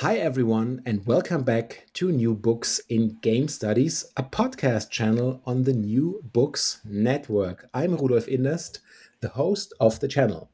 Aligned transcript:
Hi, 0.00 0.16
everyone, 0.16 0.80
and 0.86 1.04
welcome 1.04 1.42
back 1.42 1.84
to 1.92 2.10
New 2.10 2.34
Books 2.34 2.80
in 2.88 3.18
Game 3.20 3.48
Studies, 3.48 4.06
a 4.16 4.22
podcast 4.22 4.88
channel 4.88 5.42
on 5.44 5.64
the 5.64 5.74
New 5.74 6.22
Books 6.32 6.80
Network. 6.86 7.68
I'm 7.74 7.98
Rudolf 7.98 8.24
Inderst, 8.24 8.78
the 9.20 9.28
host 9.28 9.74
of 9.78 10.00
the 10.00 10.08
channel. 10.08 10.48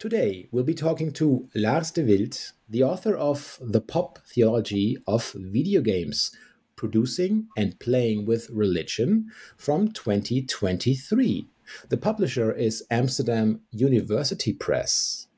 Today, 0.00 0.48
we'll 0.50 0.64
be 0.64 0.74
talking 0.74 1.12
to 1.12 1.48
Lars 1.54 1.92
de 1.92 2.02
Wildt, 2.02 2.50
the 2.68 2.82
author 2.82 3.16
of 3.16 3.60
The 3.60 3.80
Pop 3.80 4.18
Theology 4.26 4.98
of 5.06 5.30
Video 5.36 5.80
Games 5.80 6.32
Producing 6.74 7.46
and 7.56 7.78
Playing 7.78 8.26
with 8.26 8.50
Religion 8.50 9.30
from 9.56 9.92
2023. 9.92 11.46
The 11.88 11.96
publisher 11.96 12.50
is 12.50 12.84
Amsterdam 12.90 13.60
University 13.70 14.52
Press. 14.52 15.28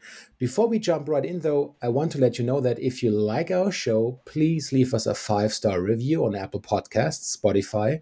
Before 0.43 0.67
we 0.67 0.81
jump 0.81 1.09
right 1.09 1.25
in, 1.25 1.39
though, 1.39 1.77
I 1.81 1.89
want 1.89 2.11
to 2.11 2.19
let 2.19 2.37
you 2.37 2.45
know 2.45 2.61
that 2.62 2.81
if 2.81 3.01
you 3.01 3.12
like 3.12 3.53
our 3.53 3.71
show, 3.71 4.19
please 4.25 4.73
leave 4.73 4.93
us 4.93 5.07
a 5.07 5.15
five 5.15 5.53
star 5.53 5.81
review 5.81 6.25
on 6.25 6.34
Apple 6.34 6.61
Podcasts, 6.61 7.37
Spotify, 7.37 8.01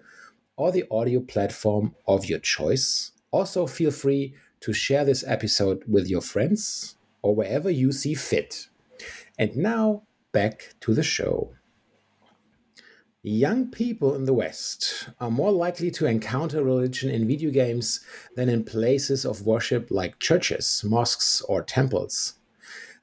or 0.56 0.72
the 0.72 0.86
audio 0.90 1.20
platform 1.20 1.94
of 2.08 2.24
your 2.24 2.38
choice. 2.38 3.12
Also, 3.30 3.66
feel 3.66 3.90
free 3.90 4.32
to 4.60 4.72
share 4.72 5.04
this 5.04 5.22
episode 5.26 5.82
with 5.86 6.08
your 6.08 6.22
friends 6.22 6.96
or 7.20 7.34
wherever 7.34 7.68
you 7.68 7.92
see 7.92 8.14
fit. 8.14 8.68
And 9.38 9.54
now, 9.54 10.04
back 10.32 10.76
to 10.80 10.94
the 10.94 11.02
show. 11.02 11.52
Young 13.22 13.70
people 13.70 14.14
in 14.14 14.24
the 14.24 14.32
West 14.32 15.10
are 15.20 15.30
more 15.30 15.52
likely 15.52 15.90
to 15.90 16.06
encounter 16.06 16.64
religion 16.64 17.10
in 17.10 17.28
video 17.28 17.50
games 17.50 18.00
than 18.34 18.48
in 18.48 18.64
places 18.64 19.26
of 19.26 19.44
worship 19.44 19.90
like 19.90 20.18
churches, 20.18 20.82
mosques, 20.86 21.42
or 21.42 21.62
temples. 21.62 22.36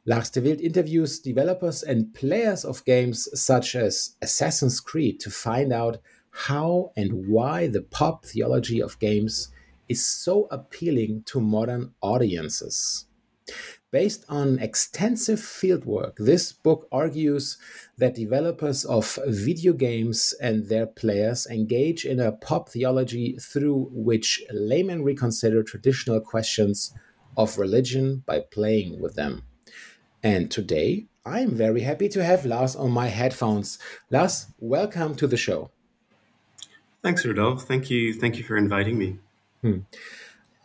Lars 0.07 0.31
de 0.31 0.41
Wildt 0.41 0.59
interviews 0.59 1.19
developers 1.19 1.83
and 1.83 2.15
players 2.15 2.65
of 2.65 2.83
games 2.83 3.29
such 3.39 3.75
as 3.75 4.15
Assassin's 4.19 4.79
Creed 4.79 5.19
to 5.19 5.29
find 5.29 5.71
out 5.71 5.99
how 6.31 6.93
and 6.97 7.27
why 7.27 7.67
the 7.67 7.83
pop 7.83 8.25
theology 8.25 8.81
of 8.81 8.97
games 8.97 9.49
is 9.87 10.03
so 10.03 10.47
appealing 10.49 11.25
to 11.27 11.39
modern 11.39 11.93
audiences. 12.01 13.05
Based 13.89 14.25
on 14.27 14.59
extensive 14.59 15.39
fieldwork, 15.39 16.17
this 16.17 16.51
book 16.51 16.89
argues 16.91 17.57
that 17.97 18.15
developers 18.15 18.83
of 18.83 19.17
video 19.27 19.71
games 19.71 20.33
and 20.41 20.67
their 20.67 20.85
players 20.85 21.47
engage 21.47 22.03
in 22.03 22.19
a 22.19 22.33
pop 22.33 22.67
theology 22.67 23.37
through 23.39 23.87
which 23.93 24.43
laymen 24.51 25.03
reconsider 25.05 25.63
traditional 25.63 26.19
questions 26.19 26.93
of 27.37 27.57
religion 27.57 28.23
by 28.25 28.41
playing 28.41 28.99
with 28.99 29.15
them. 29.15 29.43
And 30.21 30.51
today, 30.51 31.05
I'm 31.25 31.51
very 31.51 31.81
happy 31.81 32.09
to 32.09 32.23
have 32.25 32.45
Lars 32.45 32.75
on 32.75 32.91
my 32.91 33.07
headphones. 33.07 33.79
Lars, 34.11 34.47
welcome 34.59 35.15
to 35.15 35.27
the 35.27 35.37
show. 35.37 35.71
Thanks, 37.03 37.23
Rudolf. 37.23 37.63
Thank 37.63 37.89
you. 37.89 38.13
Thank 38.13 38.37
you 38.37 38.43
for 38.43 38.57
inviting 38.57 38.97
me. 38.97 39.19
Hmm. 39.61 39.79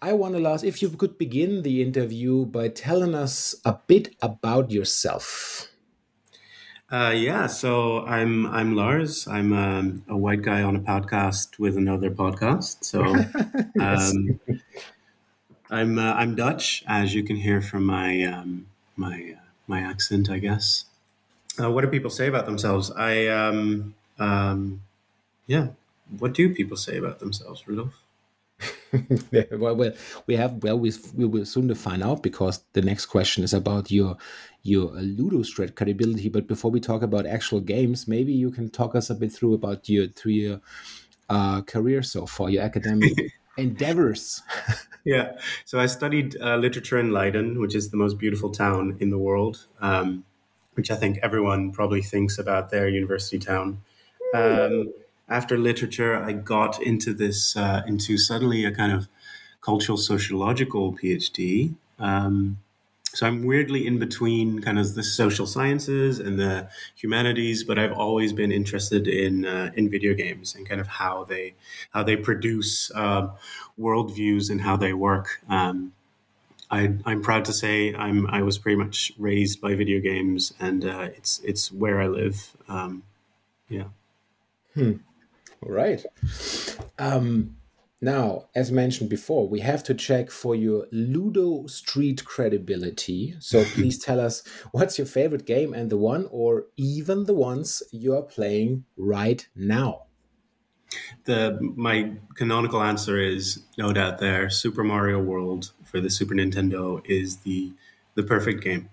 I 0.05 0.15
want 0.15 0.35
to, 0.35 0.41
Lars, 0.41 0.65
if 0.65 0.83
you 0.83 0.91
could 0.91 1.17
begin 1.17 1.63
the 1.63 1.81
interview 1.81 2.45
by 2.47 2.67
telling 2.67 3.15
us 3.15 3.55
a 3.65 3.79
bit 3.87 4.17
about 4.21 4.73
yourself. 4.73 5.69
Uh, 6.91 7.15
yeah, 7.15 7.47
so 7.47 8.05
I'm 8.05 8.45
I'm 8.47 8.75
Lars. 8.75 9.29
I'm 9.29 9.53
um, 9.53 10.05
a 10.09 10.17
white 10.17 10.43
guy 10.43 10.61
on 10.61 10.75
a 10.75 10.81
podcast 10.81 11.61
with 11.61 11.77
another 11.77 12.11
podcast. 12.11 12.83
So 12.83 13.05
um, 13.81 14.41
I'm 15.71 15.97
uh, 16.01 16.15
I'm 16.15 16.35
Dutch, 16.35 16.83
as 16.89 17.15
you 17.15 17.23
can 17.23 17.37
hear 17.37 17.63
from 17.63 17.87
my 17.87 18.25
um, 18.25 18.67
my 18.97 19.37
uh, 19.39 19.47
my 19.69 19.83
accent, 19.83 20.29
I 20.29 20.39
guess. 20.39 20.87
Uh, 21.63 21.71
what 21.71 21.83
do 21.83 21.87
people 21.87 22.11
say 22.11 22.27
about 22.27 22.47
themselves? 22.47 22.91
I 22.91 23.29
um, 23.29 23.95
um, 24.19 24.83
yeah. 25.47 25.69
What 26.19 26.35
do 26.35 26.53
people 26.53 26.77
say 26.77 26.99
about 26.99 27.21
themselves, 27.21 27.69
Rudolf? 27.69 28.03
well, 29.53 29.75
well, 29.75 29.93
we 30.27 30.37
have 30.37 30.63
well, 30.63 30.79
we, 30.79 30.93
we 31.15 31.25
will 31.25 31.45
soon 31.45 31.75
find 31.75 32.03
out 32.03 32.23
because 32.23 32.65
the 32.73 32.83
next 32.83 33.07
question 33.07 33.45
is 33.45 33.55
about 33.55 33.91
your 33.91 34.17
your 34.63 34.91
ludo 34.93 35.39
Ludostrat 35.39 35.75
credibility. 35.75 36.29
But 36.29 36.47
before 36.47 36.71
we 36.71 36.81
talk 36.81 37.03
about 37.03 37.27
actual 37.27 37.61
games, 37.61 38.07
maybe 38.07 38.33
you 38.33 38.51
can 38.51 38.71
talk 38.71 38.95
us 38.95 39.11
a 39.11 39.15
bit 39.15 39.33
through 39.33 39.55
about 39.55 39.89
your 39.89 40.09
three 40.09 40.35
year 40.35 40.61
uh, 41.29 41.63
career 41.63 42.03
so 42.03 42.27
far, 42.27 42.51
your 42.51 42.63
academic 42.63 43.13
endeavors. 43.57 44.43
yeah, 45.05 45.33
so 45.65 45.81
I 45.81 45.87
studied 45.87 46.37
uh, 46.41 46.57
literature 46.57 46.99
in 46.99 47.13
Leiden, 47.13 47.61
which 47.61 47.75
is 47.75 47.91
the 47.91 47.97
most 47.97 48.19
beautiful 48.19 48.51
town 48.51 48.97
in 49.01 49.11
the 49.11 49.19
world, 49.19 49.67
um, 49.81 50.25
which 50.75 50.91
I 50.91 50.97
think 50.97 51.19
everyone 51.23 51.73
probably 51.73 52.03
thinks 52.03 52.39
about 52.39 52.71
their 52.71 52.89
university 52.89 53.39
town. 53.39 53.83
Um, 54.35 54.93
after 55.33 55.59
literature, 55.59 56.17
I 56.17 56.33
got 56.33 56.81
into 56.83 57.15
this, 57.15 57.57
uh, 57.57 57.83
into 57.87 58.19
suddenly 58.19 58.65
a 58.65 58.73
kind 58.73 58.93
of 58.93 59.09
cultural 59.63 59.97
sociological 59.97 60.93
PhD. 60.93 61.75
Um, 61.99 62.59
so 63.15 63.27
I'm 63.27 63.45
weirdly 63.45 63.87
in 63.87 63.99
between 63.99 64.61
kind 64.61 64.79
of 64.79 64.95
the 64.95 65.03
social 65.03 65.47
sciences 65.47 66.19
and 66.19 66.39
the 66.39 66.69
humanities, 66.95 67.63
but 67.63 67.79
I've 67.79 67.93
always 67.93 68.33
been 68.33 68.51
interested 68.51 69.07
in 69.07 69.45
uh, 69.45 69.71
in 69.75 69.91
video 69.91 70.15
games 70.15 70.55
and 70.55 70.67
kind 70.67 70.81
of 70.81 70.87
how 70.87 71.25
they 71.25 71.55
how 71.91 72.03
they 72.03 72.17
produce 72.17 72.91
uh, 72.95 73.29
worldviews 73.79 74.51
and 74.51 74.63
how 74.63 74.77
they 74.77 74.95
work. 74.95 75.41
Um, 75.49 75.93
I, 76.71 76.95
am 77.05 77.21
proud 77.21 77.45
to 77.45 77.53
say 77.53 77.95
I'm 77.95 78.27
I 78.29 78.41
was 78.43 78.57
pretty 78.57 78.77
much 78.77 79.13
raised 79.19 79.61
by 79.61 79.75
video 79.75 80.01
games, 80.01 80.55
and 80.59 80.85
uh, 80.85 81.09
it's 81.15 81.39
it's 81.45 81.71
where 81.71 82.01
I 82.01 82.07
live. 82.07 82.57
Um, 82.67 83.03
yeah. 83.69 83.89
Hmm. 84.75 84.93
All 85.63 85.73
right. 85.73 86.05
Um, 86.99 87.57
now, 88.01 88.49
as 88.57 88.73
mentioned 88.73 89.11
before, 89.11 89.49
we 89.49 89.61
have 89.61 89.85
to 89.85 89.95
check 89.95 90.31
for 90.31 90.57
your 90.57 90.89
Ludo 90.91 91.69
Street 91.69 92.25
credibility. 92.25 93.37
So 93.39 93.65
please 93.75 93.99
tell 93.99 94.19
us 94.19 94.43
what's 94.73 94.99
your 94.99 95.07
favorite 95.07 95.47
game 95.47 95.73
and 95.73 95.89
the 95.89 95.97
one 95.97 96.27
or 96.33 96.67
even 96.77 97.25
the 97.25 97.35
ones 97.35 97.83
you're 97.93 98.23
playing 98.23 98.85
right 98.97 99.47
now. 99.55 100.07
The 101.25 101.59
my 101.77 102.13
canonical 102.35 102.83
answer 102.83 103.19
is 103.19 103.63
no 103.79 103.93
doubt 103.93 104.19
there. 104.19 104.51
Super 104.51 104.85
Mario 104.85 105.23
World 105.23 105.73
for 105.85 106.01
the 106.01 106.11
Super 106.11 106.35
Nintendo 106.35 107.01
is 107.07 107.39
the 107.39 107.73
the 108.15 108.23
perfect 108.23 108.63
game. 108.63 108.91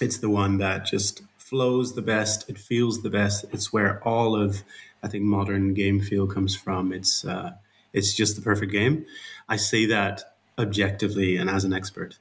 It's 0.00 0.18
the 0.18 0.30
one 0.30 0.58
that 0.58 0.86
just 0.86 1.22
flows 1.36 1.94
the 1.94 2.02
best. 2.02 2.48
It 2.48 2.58
feels 2.58 3.02
the 3.02 3.10
best. 3.10 3.44
It's 3.52 3.72
where 3.72 4.02
all 4.02 4.34
of 4.34 4.64
I 5.04 5.08
think 5.08 5.24
modern 5.24 5.74
game 5.74 6.00
feel 6.00 6.26
comes 6.26 6.56
from. 6.56 6.92
It's 6.92 7.24
uh, 7.24 7.52
it's 7.92 8.14
just 8.14 8.36
the 8.36 8.42
perfect 8.42 8.72
game. 8.72 9.04
I 9.48 9.56
say 9.56 9.86
that 9.86 10.34
objectively 10.58 11.36
and 11.36 11.50
as 11.50 11.64
an 11.64 11.72
expert. 11.72 12.18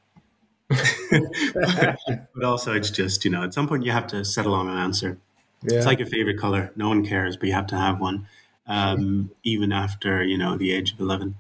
but, 0.70 1.98
but, 2.36 2.44
also, 2.44 2.74
it's 2.74 2.90
just 2.90 3.24
you 3.24 3.32
know, 3.32 3.44
at 3.44 3.54
some 3.54 3.68
point 3.68 3.86
you 3.86 3.92
have 3.92 4.08
to 4.08 4.26
settle 4.26 4.54
on 4.54 4.68
an 4.68 4.78
answer. 4.78 5.18
Yeah. 5.64 5.78
It's 5.78 5.86
like 5.86 6.02
a 6.02 6.06
favorite 6.06 6.40
color. 6.40 6.72
No 6.76 6.90
one 6.90 7.06
cares, 7.06 7.38
but 7.38 7.48
you 7.48 7.54
have 7.54 7.68
to 7.68 7.78
have 7.78 8.00
one, 8.02 8.28
um, 8.68 9.32
even 9.44 9.72
after 9.72 10.24
you 10.24 10.38
know 10.38 10.58
the 10.58 10.74
age 10.74 10.94
of 10.94 11.00
eleven. 11.00 11.36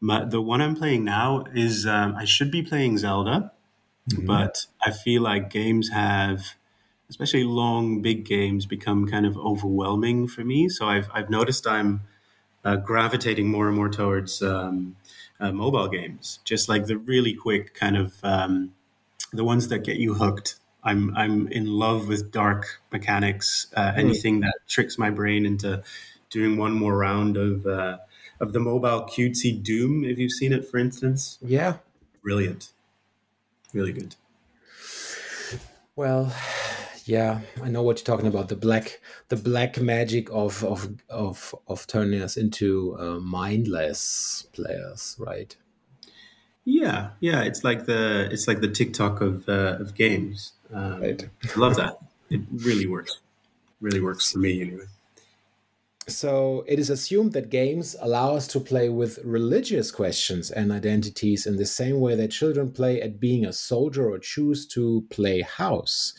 My, 0.00 0.24
the 0.24 0.42
one 0.42 0.60
I'm 0.60 0.74
playing 0.74 1.04
now 1.04 1.44
is 1.54 1.86
um, 1.86 2.16
I 2.16 2.24
should 2.24 2.50
be 2.50 2.62
playing 2.62 2.98
Zelda, 2.98 3.52
mm-hmm. 4.10 4.26
but 4.26 4.66
I 4.84 4.90
feel 4.90 5.22
like 5.22 5.48
games 5.48 5.90
have, 5.90 6.56
especially 7.12 7.44
long, 7.44 8.00
big 8.00 8.24
games, 8.24 8.64
become 8.64 9.06
kind 9.06 9.26
of 9.26 9.36
overwhelming 9.36 10.26
for 10.26 10.42
me. 10.42 10.66
So 10.70 10.86
I've 10.86 11.10
I've 11.12 11.28
noticed 11.28 11.66
I'm 11.66 12.00
uh, 12.64 12.76
gravitating 12.76 13.50
more 13.50 13.68
and 13.68 13.76
more 13.76 13.90
towards 13.90 14.40
um, 14.40 14.96
uh, 15.38 15.52
mobile 15.52 15.88
games, 15.88 16.38
just 16.44 16.70
like 16.70 16.86
the 16.86 16.96
really 16.96 17.34
quick 17.34 17.74
kind 17.74 17.98
of 17.98 18.14
um, 18.22 18.72
the 19.30 19.44
ones 19.44 19.68
that 19.68 19.80
get 19.80 19.98
you 19.98 20.14
hooked. 20.14 20.54
I'm 20.82 21.14
I'm 21.14 21.48
in 21.48 21.66
love 21.66 22.08
with 22.08 22.32
dark 22.32 22.80
mechanics. 22.90 23.66
Uh, 23.76 23.92
mm. 23.92 23.98
anything 23.98 24.40
that 24.40 24.54
tricks 24.66 24.96
my 24.96 25.10
brain 25.10 25.44
into 25.44 25.82
doing 26.30 26.56
one 26.56 26.72
more 26.72 26.96
round 26.96 27.36
of 27.36 27.66
uh, 27.66 27.98
of 28.40 28.54
the 28.54 28.60
mobile 28.60 29.02
cutesy 29.02 29.62
Doom. 29.62 30.02
If 30.02 30.16
you've 30.16 30.32
seen 30.32 30.54
it, 30.54 30.66
for 30.66 30.78
instance, 30.78 31.38
yeah, 31.42 31.74
brilliant, 32.22 32.72
really 33.74 33.92
good. 33.92 34.16
Well, 35.94 36.32
yeah, 37.06 37.40
I 37.62 37.68
know 37.68 37.82
what 37.82 37.98
you're 37.98 38.04
talking 38.04 38.28
about. 38.28 38.48
The 38.48 38.56
black, 38.56 39.00
the 39.28 39.36
black 39.36 39.80
magic 39.80 40.28
of 40.30 40.64
of 40.64 40.96
of 41.08 41.54
of 41.68 41.86
turning 41.86 42.22
us 42.22 42.36
into 42.36 42.96
uh, 42.98 43.18
mindless 43.18 44.46
players, 44.52 45.16
right? 45.18 45.54
Yeah, 46.64 47.10
yeah. 47.20 47.42
It's 47.42 47.64
like 47.64 47.86
the 47.86 48.28
it's 48.30 48.46
like 48.46 48.60
the 48.60 48.68
TikTok 48.68 49.20
of 49.20 49.48
uh, 49.48 49.76
of 49.80 49.94
games. 49.94 50.52
Um, 50.72 51.00
right. 51.00 51.28
love 51.56 51.76
that. 51.76 51.98
It 52.30 52.42
really 52.52 52.86
works. 52.86 53.20
Really 53.80 54.00
works 54.00 54.32
for 54.32 54.38
me 54.38 54.60
anyway. 54.60 54.84
So 56.08 56.64
it 56.66 56.80
is 56.80 56.90
assumed 56.90 57.32
that 57.32 57.48
games 57.48 57.94
allow 58.00 58.34
us 58.34 58.48
to 58.48 58.60
play 58.60 58.88
with 58.88 59.20
religious 59.24 59.92
questions 59.92 60.50
and 60.50 60.72
identities 60.72 61.46
in 61.46 61.56
the 61.56 61.66
same 61.66 62.00
way 62.00 62.16
that 62.16 62.32
children 62.32 62.72
play 62.72 63.00
at 63.00 63.20
being 63.20 63.44
a 63.44 63.52
soldier 63.52 64.10
or 64.10 64.18
choose 64.18 64.66
to 64.68 65.06
play 65.10 65.42
house. 65.42 66.14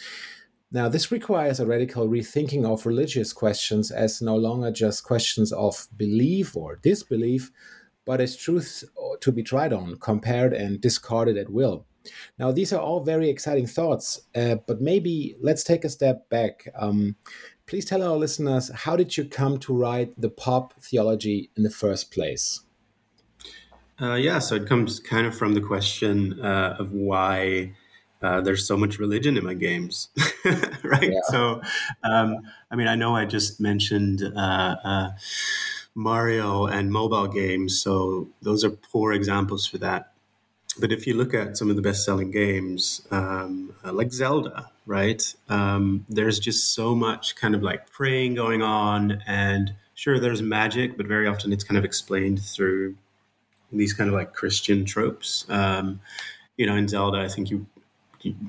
Now, 0.73 0.89
this 0.89 1.11
requires 1.11 1.59
a 1.59 1.67
radical 1.67 2.09
rethinking 2.09 2.65
of 2.65 2.87
religious 2.87 3.31
questions 3.31 3.91
as 3.91 4.23
no 4.23 4.35
longer 4.35 4.71
just 4.71 5.03
questions 5.03 5.53
of 5.53 5.87
belief 5.95 6.57
or 6.57 6.77
disbelief, 6.77 7.51
but 8.05 8.19
as 8.19 8.35
truths 8.35 8.83
to 9.21 9.31
be 9.31 9.43
tried 9.43 9.71
on, 9.71 9.97
compared, 9.97 10.51
and 10.51 10.81
discarded 10.81 11.37
at 11.37 11.51
will. 11.51 11.85
Now, 12.39 12.51
these 12.51 12.73
are 12.73 12.81
all 12.81 13.03
very 13.03 13.29
exciting 13.29 13.67
thoughts, 13.67 14.21
uh, 14.35 14.55
but 14.67 14.81
maybe 14.81 15.35
let's 15.39 15.63
take 15.63 15.85
a 15.85 15.89
step 15.89 16.27
back. 16.29 16.67
Um, 16.75 17.17
please 17.67 17.85
tell 17.85 18.01
our 18.01 18.17
listeners 18.17 18.71
how 18.73 18.95
did 18.95 19.15
you 19.15 19.25
come 19.25 19.59
to 19.59 19.73
write 19.77 20.19
the 20.19 20.29
pop 20.29 20.73
theology 20.81 21.51
in 21.55 21.61
the 21.61 21.69
first 21.69 22.11
place? 22.11 22.61
Uh, 24.01 24.15
yeah, 24.15 24.39
so 24.39 24.55
it 24.55 24.67
comes 24.67 24.99
kind 24.99 25.27
of 25.27 25.37
from 25.37 25.53
the 25.53 25.61
question 25.61 26.41
uh, 26.41 26.75
of 26.79 26.91
why 26.91 27.73
uh, 28.23 28.39
there's 28.39 28.65
so 28.65 28.77
much 28.77 28.99
religion 28.99 29.37
in 29.37 29.43
my 29.43 29.53
games, 29.53 30.07
right? 30.83 31.11
Yeah. 31.11 31.19
So, 31.25 31.61
um, 32.03 32.37
I 32.71 32.75
mean, 32.75 32.87
I 32.87 32.95
know 32.95 33.15
I 33.15 33.25
just 33.25 33.59
mentioned 33.59 34.23
uh, 34.23 34.75
uh, 34.83 35.09
Mario 35.93 36.65
and 36.65 36.89
mobile 36.89 37.27
games, 37.27 37.79
so 37.81 38.29
those 38.41 38.63
are 38.63 38.69
poor 38.69 39.11
examples 39.11 39.67
for 39.67 39.77
that. 39.79 40.13
But 40.79 40.91
if 40.91 41.05
you 41.05 41.15
look 41.15 41.33
at 41.33 41.57
some 41.57 41.69
of 41.69 41.75
the 41.75 41.81
best-selling 41.81 42.31
games, 42.31 43.05
um, 43.11 43.75
uh, 43.85 43.91
like 43.91 44.11
Zelda, 44.11 44.71
right? 44.87 45.21
Um, 45.49 46.05
there's 46.09 46.39
just 46.39 46.73
so 46.73 46.95
much 46.95 47.35
kind 47.35 47.53
of 47.53 47.61
like 47.61 47.91
praying 47.91 48.35
going 48.35 48.61
on, 48.61 49.21
and 49.27 49.75
sure, 49.95 50.19
there's 50.19 50.41
magic, 50.41 50.97
but 50.97 51.07
very 51.07 51.27
often 51.27 51.51
it's 51.53 51.63
kind 51.63 51.77
of 51.77 51.85
explained 51.85 52.41
through 52.41 52.95
these 53.71 53.93
kind 53.93 54.07
of 54.07 54.13
like 54.15 54.33
Christian 54.33 54.85
tropes. 54.85 55.45
Um, 55.49 55.99
you 56.57 56.65
know, 56.65 56.75
in 56.75 56.87
Zelda, 56.87 57.19
I 57.19 57.27
think 57.27 57.49
you 57.49 57.65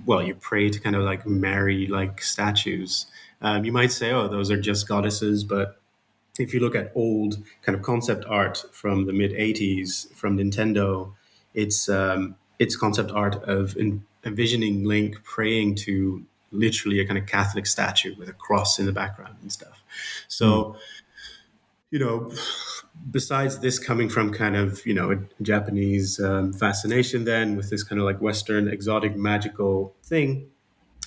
well, 0.06 0.22
you 0.22 0.34
pray 0.34 0.70
to 0.70 0.80
kind 0.80 0.96
of 0.96 1.02
like 1.02 1.26
Mary 1.26 1.86
like 1.86 2.22
statues. 2.22 3.06
Um, 3.42 3.64
you 3.64 3.72
might 3.72 3.92
say, 3.92 4.12
oh, 4.12 4.28
those 4.28 4.50
are 4.50 4.60
just 4.60 4.88
goddesses, 4.88 5.44
but 5.44 5.80
if 6.38 6.52
you 6.52 6.60
look 6.60 6.74
at 6.74 6.92
old 6.94 7.38
kind 7.62 7.76
of 7.76 7.82
concept 7.82 8.24
art 8.26 8.64
from 8.72 9.06
the 9.06 9.12
mid 9.12 9.32
'80s 9.32 10.12
from 10.14 10.38
Nintendo, 10.38 11.12
it's 11.54 11.88
um, 11.88 12.36
it's 12.58 12.76
concept 12.76 13.10
art 13.10 13.36
of 13.44 13.76
envisioning 14.24 14.84
Link 14.84 15.22
praying 15.24 15.76
to 15.76 16.24
literally 16.50 17.00
a 17.00 17.06
kind 17.06 17.18
of 17.18 17.26
Catholic 17.26 17.66
statue 17.66 18.14
with 18.16 18.28
a 18.28 18.32
cross 18.32 18.78
in 18.78 18.86
the 18.86 18.92
background 18.92 19.36
and 19.42 19.52
stuff. 19.52 19.82
So, 20.28 20.46
mm. 20.46 20.76
You 21.94 22.00
know, 22.00 22.28
besides 23.12 23.60
this 23.60 23.78
coming 23.78 24.08
from 24.08 24.32
kind 24.32 24.56
of 24.56 24.84
you 24.84 24.94
know 24.94 25.16
Japanese 25.40 26.18
um, 26.18 26.52
fascination, 26.52 27.22
then 27.22 27.56
with 27.56 27.70
this 27.70 27.84
kind 27.84 28.00
of 28.00 28.04
like 28.04 28.20
Western 28.20 28.66
exotic 28.66 29.14
magical 29.14 29.94
thing, 30.02 30.48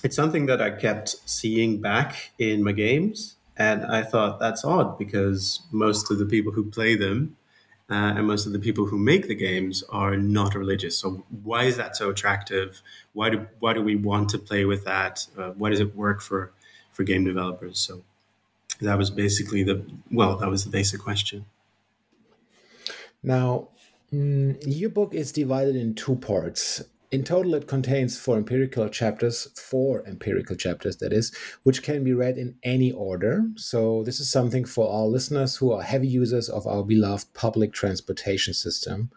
it's 0.02 0.16
something 0.16 0.46
that 0.46 0.62
I 0.62 0.70
kept 0.70 1.10
seeing 1.26 1.82
back 1.82 2.30
in 2.38 2.64
my 2.64 2.72
games, 2.72 3.36
and 3.58 3.84
I 3.84 4.02
thought 4.02 4.40
that's 4.40 4.64
odd 4.64 4.98
because 4.98 5.60
most 5.72 6.10
of 6.10 6.18
the 6.18 6.24
people 6.24 6.52
who 6.52 6.64
play 6.70 6.96
them. 6.96 7.36
Uh, 7.90 8.12
and 8.16 8.26
most 8.26 8.44
of 8.44 8.52
the 8.52 8.58
people 8.58 8.84
who 8.84 8.98
make 8.98 9.28
the 9.28 9.34
games 9.34 9.82
are 9.88 10.14
not 10.14 10.54
religious. 10.54 10.98
So 10.98 11.24
why 11.42 11.64
is 11.64 11.78
that 11.78 11.96
so 11.96 12.10
attractive? 12.10 12.82
Why 13.14 13.30
do 13.30 13.46
why 13.60 13.72
do 13.72 13.80
we 13.82 13.96
want 13.96 14.28
to 14.30 14.38
play 14.38 14.66
with 14.66 14.84
that? 14.84 15.26
Uh, 15.38 15.52
why 15.52 15.70
does 15.70 15.80
it 15.80 15.96
work 15.96 16.20
for 16.20 16.52
for 16.92 17.02
game 17.02 17.24
developers? 17.24 17.78
So 17.78 18.02
that 18.80 18.98
was 18.98 19.10
basically 19.10 19.62
the 19.62 19.84
well, 20.10 20.36
that 20.36 20.48
was 20.48 20.64
the 20.64 20.70
basic 20.70 21.00
question. 21.00 21.44
Now, 23.22 23.68
mm, 24.12 24.56
your 24.66 24.90
book 24.90 25.14
is 25.14 25.32
divided 25.32 25.76
in 25.76 25.94
two 25.94 26.16
parts. 26.16 26.82
In 27.10 27.24
total, 27.24 27.54
it 27.54 27.66
contains 27.66 28.18
four 28.18 28.36
empirical 28.36 28.86
chapters, 28.90 29.48
four 29.58 30.06
empirical 30.06 30.54
chapters, 30.54 30.98
that 30.98 31.10
is, 31.12 31.34
which 31.62 31.82
can 31.82 32.04
be 32.04 32.12
read 32.12 32.36
in 32.36 32.56
any 32.62 32.92
order. 32.92 33.46
So, 33.56 34.02
this 34.04 34.20
is 34.20 34.30
something 34.30 34.64
for 34.64 34.92
our 34.92 35.06
listeners 35.06 35.56
who 35.56 35.72
are 35.72 35.82
heavy 35.82 36.08
users 36.08 36.48
of 36.48 36.66
our 36.66 36.84
beloved 36.84 37.32
public 37.32 37.72
transportation 37.72 38.52
system. 38.52 39.10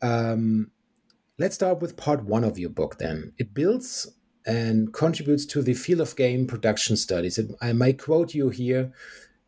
Um, 0.00 0.70
let's 1.38 1.56
start 1.56 1.80
with 1.80 1.96
part 1.96 2.24
one 2.24 2.44
of 2.44 2.58
your 2.58 2.70
book 2.70 2.98
then. 2.98 3.32
It 3.36 3.52
builds 3.52 4.12
and 4.46 4.92
contributes 4.92 5.46
to 5.46 5.62
the 5.62 5.74
field 5.74 6.00
of 6.00 6.16
game 6.16 6.46
production 6.46 6.96
studies. 6.96 7.38
I 7.60 7.72
might 7.72 8.02
quote 8.02 8.34
you 8.34 8.48
here 8.48 8.92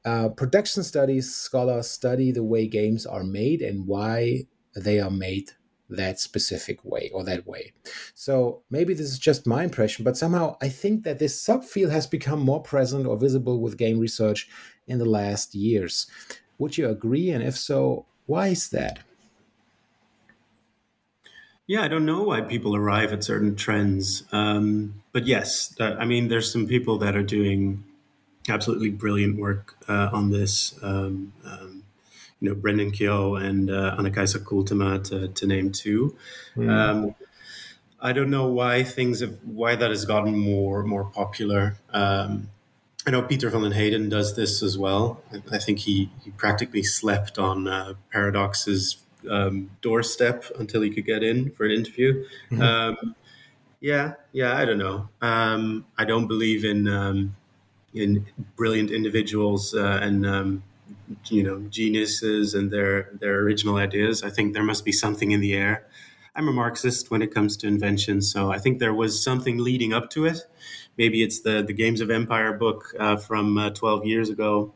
uh, 0.05 0.29
production 0.29 0.83
studies 0.83 1.35
scholars 1.35 1.89
study 1.89 2.31
the 2.31 2.43
way 2.43 2.67
games 2.67 3.07
are 3.07 3.25
made 3.25 3.63
and 3.63 3.87
why 3.87 4.47
they 4.77 5.01
are 5.01 5.11
made 5.11 5.51
that 5.89 6.19
specific 6.19 6.85
way 6.85 7.11
or 7.15 7.25
that 7.25 7.47
way. 7.47 7.73
So 8.15 8.63
maybe 8.71 8.95
this 8.95 9.11
is 9.11 9.19
just 9.19 9.47
my 9.47 9.65
impression, 9.65 10.05
but 10.05 10.17
somehow 10.17 10.57
I 10.61 10.69
think 10.69 11.05
that 11.05 11.19
this 11.19 11.43
subfield 11.43 11.91
has 11.91 12.07
become 12.07 12.41
more 12.41 12.63
present 12.63 13.07
or 13.07 13.17
visible 13.17 13.61
with 13.61 13.79
game 13.79 13.99
research 13.99 14.49
in 14.87 14.99
the 14.99 15.05
last 15.05 15.55
years. 15.55 16.07
Would 16.59 16.77
you 16.77 16.89
agree? 16.89 17.31
And 17.31 17.43
if 17.43 17.57
so, 17.57 18.07
why 18.27 18.49
is 18.49 18.69
that? 18.71 19.01
Yeah, 21.67 21.83
I 21.83 21.89
don't 21.89 22.05
know 22.05 22.23
why 22.23 22.43
people 22.43 22.77
arrive 22.77 23.13
at 23.13 23.25
certain 23.25 23.57
trends. 23.57 24.25
Um, 24.33 25.03
but 25.13 25.27
yes, 25.27 25.75
uh, 25.81 25.97
I 25.99 26.05
mean, 26.05 26.29
there's 26.29 26.53
some 26.53 26.67
people 26.67 26.99
that 26.99 27.17
are 27.17 27.23
doing 27.23 27.85
absolutely 28.49 28.91
brilliant 28.91 29.39
work 29.39 29.77
uh, 29.89 30.11
on 30.13 30.31
this. 30.31 30.79
Um, 30.83 31.33
um, 31.45 31.85
you 32.41 32.51
know, 32.51 32.55
Brendan 32.55 32.91
Keogh 32.91 33.37
and 33.37 33.71
uh, 33.71 33.95
Anna-Kaisa 33.97 34.41
Kultima, 34.41 35.03
to, 35.05 35.29
to 35.29 35.47
name 35.47 35.73
two. 35.73 36.15
Mm. 36.55 36.71
Um, 36.71 37.15
I 37.99 38.13
don't 38.13 38.29
know 38.29 38.49
why 38.49 38.83
things 38.83 39.21
have 39.21 39.39
why 39.45 39.77
that 39.77 39.89
has 39.89 40.05
gotten 40.05 40.39
more 40.39 40.83
more 40.83 41.05
popular. 41.05 41.79
Um, 41.89 42.51
I 43.07 43.11
know 43.11 43.23
Peter 43.23 43.49
van 43.49 43.63
den 43.63 43.73
Heede 43.73 44.11
does 44.11 44.37
this 44.37 44.63
as 44.63 44.77
well. 44.77 45.23
I, 45.33 45.57
I 45.57 45.59
think 45.59 45.79
he, 45.81 46.11
he 46.23 46.31
practically 46.31 46.83
slept 46.83 47.39
on 47.39 47.67
uh, 47.67 47.95
Paradox's 48.13 48.97
um, 49.31 49.71
doorstep 49.81 50.45
until 50.59 50.83
he 50.83 50.91
could 50.91 51.07
get 51.07 51.23
in 51.23 51.51
for 51.51 51.65
an 51.65 51.73
interview. 51.73 52.25
Mm-hmm. 52.51 52.63
Um, 52.63 53.15
yeah, 53.81 54.15
yeah, 54.33 54.57
I 54.57 54.65
don't 54.65 54.79
know. 54.79 55.09
Um, 55.21 55.85
I 55.99 56.05
don't 56.05 56.27
believe 56.27 56.65
in 56.65 56.89
um, 56.89 57.37
in 57.93 58.27
brilliant 58.57 58.91
individuals 58.91 59.75
uh, 59.75 60.01
and 60.03 60.27
um, 60.27 60.63
you 61.27 61.43
know 61.43 61.61
geniuses 61.69 62.55
and 62.55 62.71
their 62.71 63.11
their 63.21 63.41
original 63.41 63.77
ideas. 63.77 64.23
I 64.23 64.31
think 64.31 64.55
there 64.55 64.63
must 64.63 64.85
be 64.85 64.93
something 64.93 65.33
in 65.33 65.41
the 65.41 65.55
air. 65.55 65.87
I'm 66.37 66.49
a 66.49 66.53
Marxist 66.53 67.11
when 67.11 67.23
it 67.23 67.33
comes 67.33 67.57
to 67.59 67.67
invention, 67.67 68.21
so 68.21 68.51
I 68.51 68.59
think 68.59 68.79
there 68.79 68.95
was 68.95 69.23
something 69.23 69.59
leading 69.59 69.93
up 69.93 70.11
to 70.11 70.27
it. 70.27 70.39
Maybe 70.97 71.23
it's 71.23 71.41
the 71.41 71.63
the 71.63 71.73
Games 71.73 72.01
of 72.01 72.11
Empire 72.11 72.53
book 72.55 72.95
uh, 72.99 73.17
from 73.17 73.59
uh, 73.59 73.71
12 73.71 74.07
years 74.07 74.31
ago, 74.31 74.73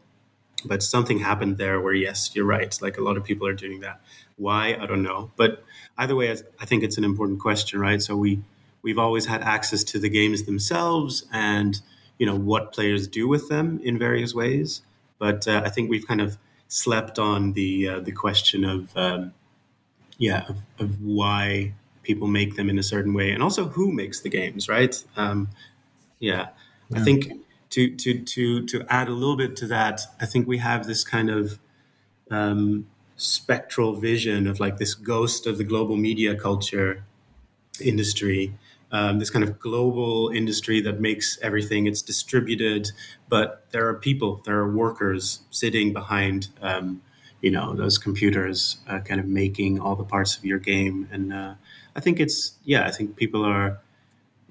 but 0.64 0.82
something 0.82 1.18
happened 1.18 1.58
there 1.58 1.80
where 1.80 1.94
yes, 1.94 2.30
you're 2.34 2.44
right. 2.44 2.76
Like 2.80 2.98
a 2.98 3.02
lot 3.02 3.16
of 3.16 3.24
people 3.24 3.46
are 3.46 3.54
doing 3.54 3.80
that. 3.80 4.00
Why 4.36 4.76
I 4.80 4.86
don't 4.86 5.02
know, 5.02 5.30
but 5.36 5.64
either 5.96 6.14
way, 6.14 6.30
I 6.30 6.64
think 6.64 6.82
it's 6.82 6.98
an 6.98 7.04
important 7.04 7.40
question, 7.40 7.80
right? 7.80 8.00
So 8.00 8.16
we 8.16 8.40
we've 8.82 8.98
always 8.98 9.26
had 9.26 9.42
access 9.42 9.82
to 9.84 9.98
the 9.98 10.08
games 10.08 10.44
themselves 10.44 11.26
and 11.32 11.80
you 12.18 12.26
know 12.26 12.36
what 12.36 12.72
players 12.72 13.08
do 13.08 13.28
with 13.28 13.48
them 13.48 13.80
in 13.82 13.98
various 13.98 14.34
ways. 14.34 14.82
But 15.18 15.48
uh, 15.48 15.62
I 15.64 15.70
think 15.70 15.90
we've 15.90 16.06
kind 16.06 16.20
of 16.20 16.38
slept 16.68 17.18
on 17.18 17.52
the 17.52 17.88
uh, 17.88 18.00
the 18.00 18.12
question 18.12 18.64
of 18.64 18.96
um, 18.96 19.32
yeah 20.18 20.44
of, 20.48 20.56
of, 20.78 21.00
why 21.00 21.74
people 22.02 22.28
make 22.28 22.56
them 22.56 22.70
in 22.70 22.78
a 22.78 22.82
certain 22.82 23.14
way, 23.14 23.32
and 23.32 23.42
also 23.42 23.68
who 23.68 23.92
makes 23.92 24.20
the 24.20 24.28
games, 24.28 24.68
right? 24.68 25.02
Um, 25.16 25.48
yeah. 26.20 26.48
yeah. 26.90 27.00
I 27.00 27.04
think 27.04 27.32
to 27.70 27.94
to 27.96 28.22
to 28.22 28.66
to 28.66 28.84
add 28.88 29.08
a 29.08 29.12
little 29.12 29.36
bit 29.36 29.56
to 29.56 29.66
that, 29.66 30.00
I 30.20 30.26
think 30.26 30.46
we 30.46 30.58
have 30.58 30.86
this 30.86 31.04
kind 31.04 31.30
of 31.30 31.58
um, 32.30 32.86
spectral 33.16 33.94
vision 33.94 34.46
of 34.46 34.60
like 34.60 34.78
this 34.78 34.94
ghost 34.94 35.46
of 35.46 35.58
the 35.58 35.64
global 35.64 35.96
media 35.96 36.34
culture 36.34 37.04
industry 37.80 38.54
um, 38.90 39.18
this 39.18 39.30
kind 39.30 39.44
of 39.44 39.58
global 39.58 40.30
industry 40.30 40.80
that 40.80 41.00
makes 41.00 41.38
everything 41.42 41.86
it's 41.86 42.02
distributed 42.02 42.90
but 43.28 43.66
there 43.70 43.86
are 43.88 43.94
people 43.94 44.40
there 44.44 44.56
are 44.58 44.70
workers 44.70 45.40
sitting 45.50 45.92
behind 45.92 46.48
um, 46.62 47.02
you 47.40 47.50
know 47.50 47.74
those 47.74 47.98
computers 47.98 48.78
uh, 48.88 48.98
kind 49.00 49.20
of 49.20 49.26
making 49.26 49.78
all 49.78 49.94
the 49.94 50.04
parts 50.04 50.36
of 50.36 50.44
your 50.44 50.58
game. 50.58 51.08
And 51.12 51.32
uh, 51.32 51.54
i 51.94 52.00
think 52.00 52.20
it's 52.20 52.52
yeah 52.64 52.86
i 52.86 52.90
think 52.90 53.16
people 53.16 53.44
are 53.44 53.80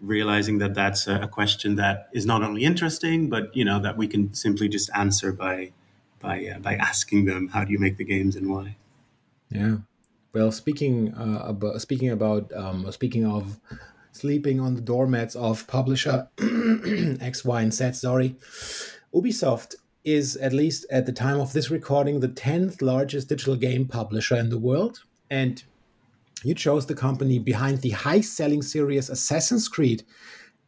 realizing 0.01 0.59
that 0.59 0.73
that's 0.73 1.07
a, 1.07 1.27
question 1.27 1.75
that 1.75 2.07
is 2.13 2.25
not 2.25 2.43
only 2.43 2.63
interesting 2.63 3.29
but 3.29 3.55
you 3.55 3.65
know 3.65 3.79
that 3.79 3.97
we 3.97 4.07
can 4.07 4.33
simply 4.33 4.69
just 4.69 4.89
answer 4.95 5.31
by 5.31 5.71
by 6.19 6.45
uh, 6.45 6.59
by 6.59 6.75
asking 6.75 7.25
them 7.25 7.47
how 7.47 7.63
do 7.63 7.71
you 7.71 7.79
make 7.79 7.97
the 7.97 8.03
games 8.03 8.35
and 8.35 8.49
why 8.49 8.75
yeah 9.49 9.77
well 10.33 10.51
speaking 10.51 11.13
uh, 11.15 11.41
about 11.43 11.81
speaking 11.81 12.09
about 12.09 12.51
um, 12.53 12.91
speaking 12.91 13.25
of 13.25 13.59
sleeping 14.17 14.59
on 14.59 14.75
the 14.75 14.81
doormats 14.81 15.35
of 15.35 15.67
publisher 15.67 16.27
X, 17.21 17.45
Y, 17.45 17.61
and 17.61 17.73
Z. 17.73 17.93
Sorry. 17.93 18.35
Ubisoft 19.13 19.75
is, 20.03 20.35
at 20.37 20.53
least 20.53 20.85
at 20.89 21.05
the 21.05 21.13
time 21.13 21.39
of 21.39 21.53
this 21.53 21.69
recording, 21.69 22.19
the 22.19 22.27
10th 22.27 22.81
largest 22.81 23.29
digital 23.29 23.55
game 23.55 23.85
publisher 23.85 24.35
in 24.35 24.49
the 24.49 24.57
world. 24.57 25.03
And 25.29 25.63
you 26.43 26.53
chose 26.53 26.85
the 26.85 26.95
company 26.95 27.39
behind 27.39 27.81
the 27.81 27.91
high 27.91 28.21
selling 28.21 28.61
series 28.61 29.09
Assassin's 29.09 29.67
Creed 29.67 30.03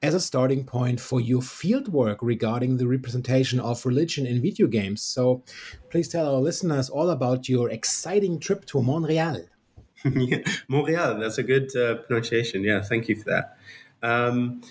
as 0.02 0.14
a 0.14 0.20
starting 0.20 0.64
point 0.64 1.00
for 1.00 1.20
your 1.20 1.42
fieldwork 1.42 2.18
regarding 2.22 2.78
the 2.78 2.88
representation 2.88 3.60
of 3.60 3.86
religion 3.86 4.26
in 4.26 4.42
video 4.42 4.68
games. 4.68 5.02
So 5.02 5.44
please 5.90 6.08
tell 6.08 6.34
our 6.34 6.40
listeners 6.40 6.90
all 6.90 7.10
about 7.10 7.50
your 7.50 7.70
exciting 7.70 8.40
trip 8.40 8.66
to 8.68 8.82
Montreal. 8.82 9.42
Montreal. 10.70 11.20
That's 11.20 11.38
a 11.38 11.44
good 11.44 11.76
uh, 11.76 11.96
pronunciation. 11.96 12.64
Yeah, 12.64 12.82
thank 12.82 13.10
you 13.10 13.16
for 13.16 13.26
that. 13.26 13.58
Um, 14.02 14.62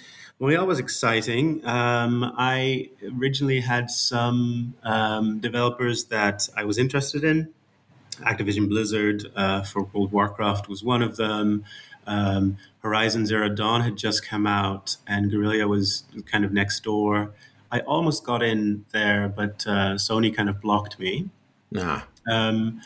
Montreal 0.40 0.66
was 0.66 0.78
exciting. 0.78 1.64
Um, 1.66 2.32
I 2.38 2.90
originally 3.18 3.60
had 3.60 3.90
some 3.90 4.74
um, 4.82 5.40
developers 5.40 6.06
that 6.06 6.48
I 6.56 6.64
was 6.64 6.78
interested 6.78 7.24
in. 7.24 7.52
Activision 8.20 8.68
Blizzard 8.68 9.24
uh, 9.36 9.62
for 9.62 9.84
World 9.84 10.12
Warcraft 10.12 10.68
was 10.68 10.82
one 10.82 11.02
of 11.02 11.16
them. 11.16 11.64
Um, 12.06 12.56
Horizon 12.82 13.26
Zero 13.26 13.48
Dawn 13.48 13.82
had 13.82 13.96
just 13.96 14.26
come 14.26 14.46
out, 14.46 14.96
and 15.06 15.30
Guerrilla 15.30 15.68
was 15.68 16.04
kind 16.26 16.44
of 16.44 16.52
next 16.52 16.82
door. 16.82 17.32
I 17.70 17.80
almost 17.80 18.24
got 18.24 18.42
in 18.42 18.84
there, 18.92 19.28
but 19.28 19.64
uh, 19.66 19.94
Sony 19.96 20.34
kind 20.34 20.48
of 20.48 20.60
blocked 20.60 20.98
me. 20.98 21.28
Nah. 21.70 22.02
Um, 22.30 22.80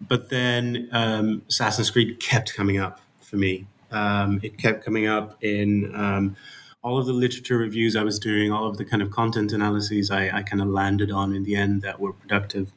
but 0.00 0.28
then 0.28 0.88
um, 0.92 1.42
Assassin's 1.48 1.90
Creed 1.90 2.20
kept 2.20 2.54
coming 2.54 2.78
up 2.78 3.00
for 3.20 3.36
me. 3.36 3.66
Um, 3.90 4.40
it 4.42 4.58
kept 4.58 4.84
coming 4.84 5.06
up 5.06 5.42
in 5.42 5.94
um, 5.94 6.36
all 6.82 6.98
of 6.98 7.06
the 7.06 7.12
literature 7.12 7.56
reviews 7.56 7.96
I 7.96 8.02
was 8.02 8.18
doing, 8.18 8.52
all 8.52 8.66
of 8.66 8.76
the 8.76 8.84
kind 8.84 9.02
of 9.02 9.10
content 9.10 9.52
analyses 9.52 10.10
I, 10.10 10.28
I 10.38 10.42
kind 10.42 10.60
of 10.60 10.68
landed 10.68 11.10
on 11.10 11.34
in 11.34 11.44
the 11.44 11.56
end 11.56 11.82
that 11.82 11.98
were 11.98 12.12
productive. 12.12 12.72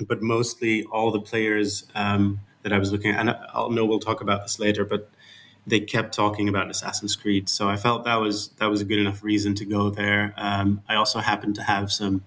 But 0.00 0.22
mostly 0.22 0.84
all 0.84 1.10
the 1.12 1.20
players 1.20 1.86
um, 1.94 2.40
that 2.62 2.72
I 2.72 2.78
was 2.78 2.90
looking 2.90 3.12
at, 3.12 3.20
and 3.20 3.36
I'll 3.52 3.70
know 3.70 3.84
we'll 3.84 4.00
talk 4.00 4.20
about 4.20 4.42
this 4.42 4.58
later, 4.58 4.84
but 4.84 5.10
they 5.66 5.80
kept 5.80 6.14
talking 6.14 6.48
about 6.48 6.70
Assassin's 6.70 7.16
Creed. 7.16 7.48
So 7.48 7.68
I 7.68 7.76
felt 7.76 8.04
that 8.04 8.16
was 8.16 8.48
that 8.58 8.66
was 8.66 8.80
a 8.80 8.84
good 8.84 8.98
enough 8.98 9.22
reason 9.22 9.54
to 9.56 9.64
go 9.64 9.90
there. 9.90 10.34
Um, 10.36 10.82
I 10.88 10.96
also 10.96 11.20
happened 11.20 11.54
to 11.56 11.62
have 11.62 11.92
some 11.92 12.24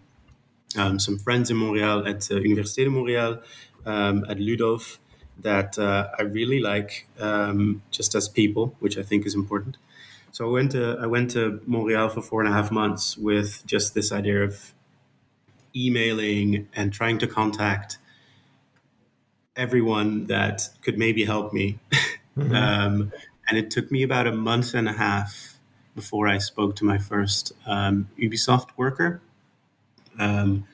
um, 0.77 1.00
some 1.00 1.17
friends 1.17 1.50
in 1.50 1.57
Montreal 1.57 2.07
at 2.07 2.29
uh, 2.31 2.36
Université 2.36 2.86
de 2.86 2.89
Montréal 2.89 3.41
um, 3.86 4.25
at 4.29 4.38
Ludov 4.38 4.97
that 5.39 5.77
uh, 5.77 6.07
I 6.17 6.24
really 6.24 6.59
like 6.59 7.07
um, 7.19 7.83
just 7.91 8.15
as 8.15 8.27
people, 8.27 8.75
which 8.79 8.97
I 8.97 9.03
think 9.03 9.25
is 9.25 9.36
important. 9.36 9.77
So 10.31 10.47
I 10.47 10.51
went 10.51 10.71
to 10.71 10.97
I 11.00 11.07
went 11.07 11.31
to 11.31 11.62
Montreal 11.65 12.09
for 12.09 12.21
four 12.21 12.41
and 12.41 12.50
a 12.50 12.53
half 12.53 12.71
months 12.71 13.17
with 13.17 13.65
just 13.65 13.93
this 13.93 14.12
idea 14.12 14.43
of 14.43 14.74
emailing 15.86 16.67
and 16.75 16.91
trying 16.91 17.17
to 17.19 17.27
contact 17.27 17.98
everyone 19.55 20.25
that 20.25 20.69
could 20.81 20.98
maybe 20.98 21.25
help 21.25 21.53
me. 21.53 21.79
Mm-hmm. 22.38 22.55
um, 22.63 23.12
and 23.48 23.57
it 23.57 23.72
took 23.72 23.91
me 23.91 24.03
about 24.03 24.27
a 24.27 24.31
month 24.31 24.74
and 24.74 24.88
a 24.88 24.93
half 24.93 25.57
before 25.96 26.27
I 26.27 26.38
spoke 26.38 26.75
to 26.77 26.86
my 26.86 26.98
first 26.98 27.53
um, 27.65 28.10
Ubisoft 28.19 28.69
worker. 28.77 29.22
Um, 30.19 30.65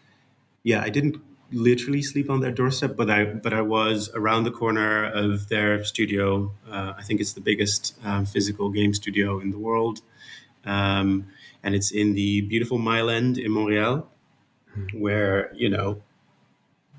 yeah, 0.63 0.81
I 0.81 0.89
didn't 0.89 1.21
literally 1.51 2.01
sleep 2.01 2.29
on 2.29 2.39
their 2.41 2.51
doorstep, 2.51 2.95
but 2.95 3.09
I 3.09 3.25
but 3.25 3.53
I 3.53 3.61
was 3.61 4.09
around 4.13 4.43
the 4.43 4.51
corner 4.51 5.05
of 5.05 5.49
their 5.49 5.83
studio. 5.83 6.51
Uh, 6.69 6.93
I 6.97 7.03
think 7.03 7.21
it's 7.21 7.33
the 7.33 7.41
biggest 7.41 7.95
um, 8.03 8.25
physical 8.25 8.69
game 8.69 8.93
studio 8.93 9.39
in 9.39 9.51
the 9.51 9.57
world, 9.57 10.01
um, 10.65 11.27
and 11.63 11.75
it's 11.75 11.91
in 11.91 12.13
the 12.13 12.41
beautiful 12.41 12.77
Mile 12.77 13.09
End 13.09 13.37
in 13.37 13.51
Montreal. 13.51 14.09
Where 14.93 15.51
you 15.53 15.69
know 15.69 16.01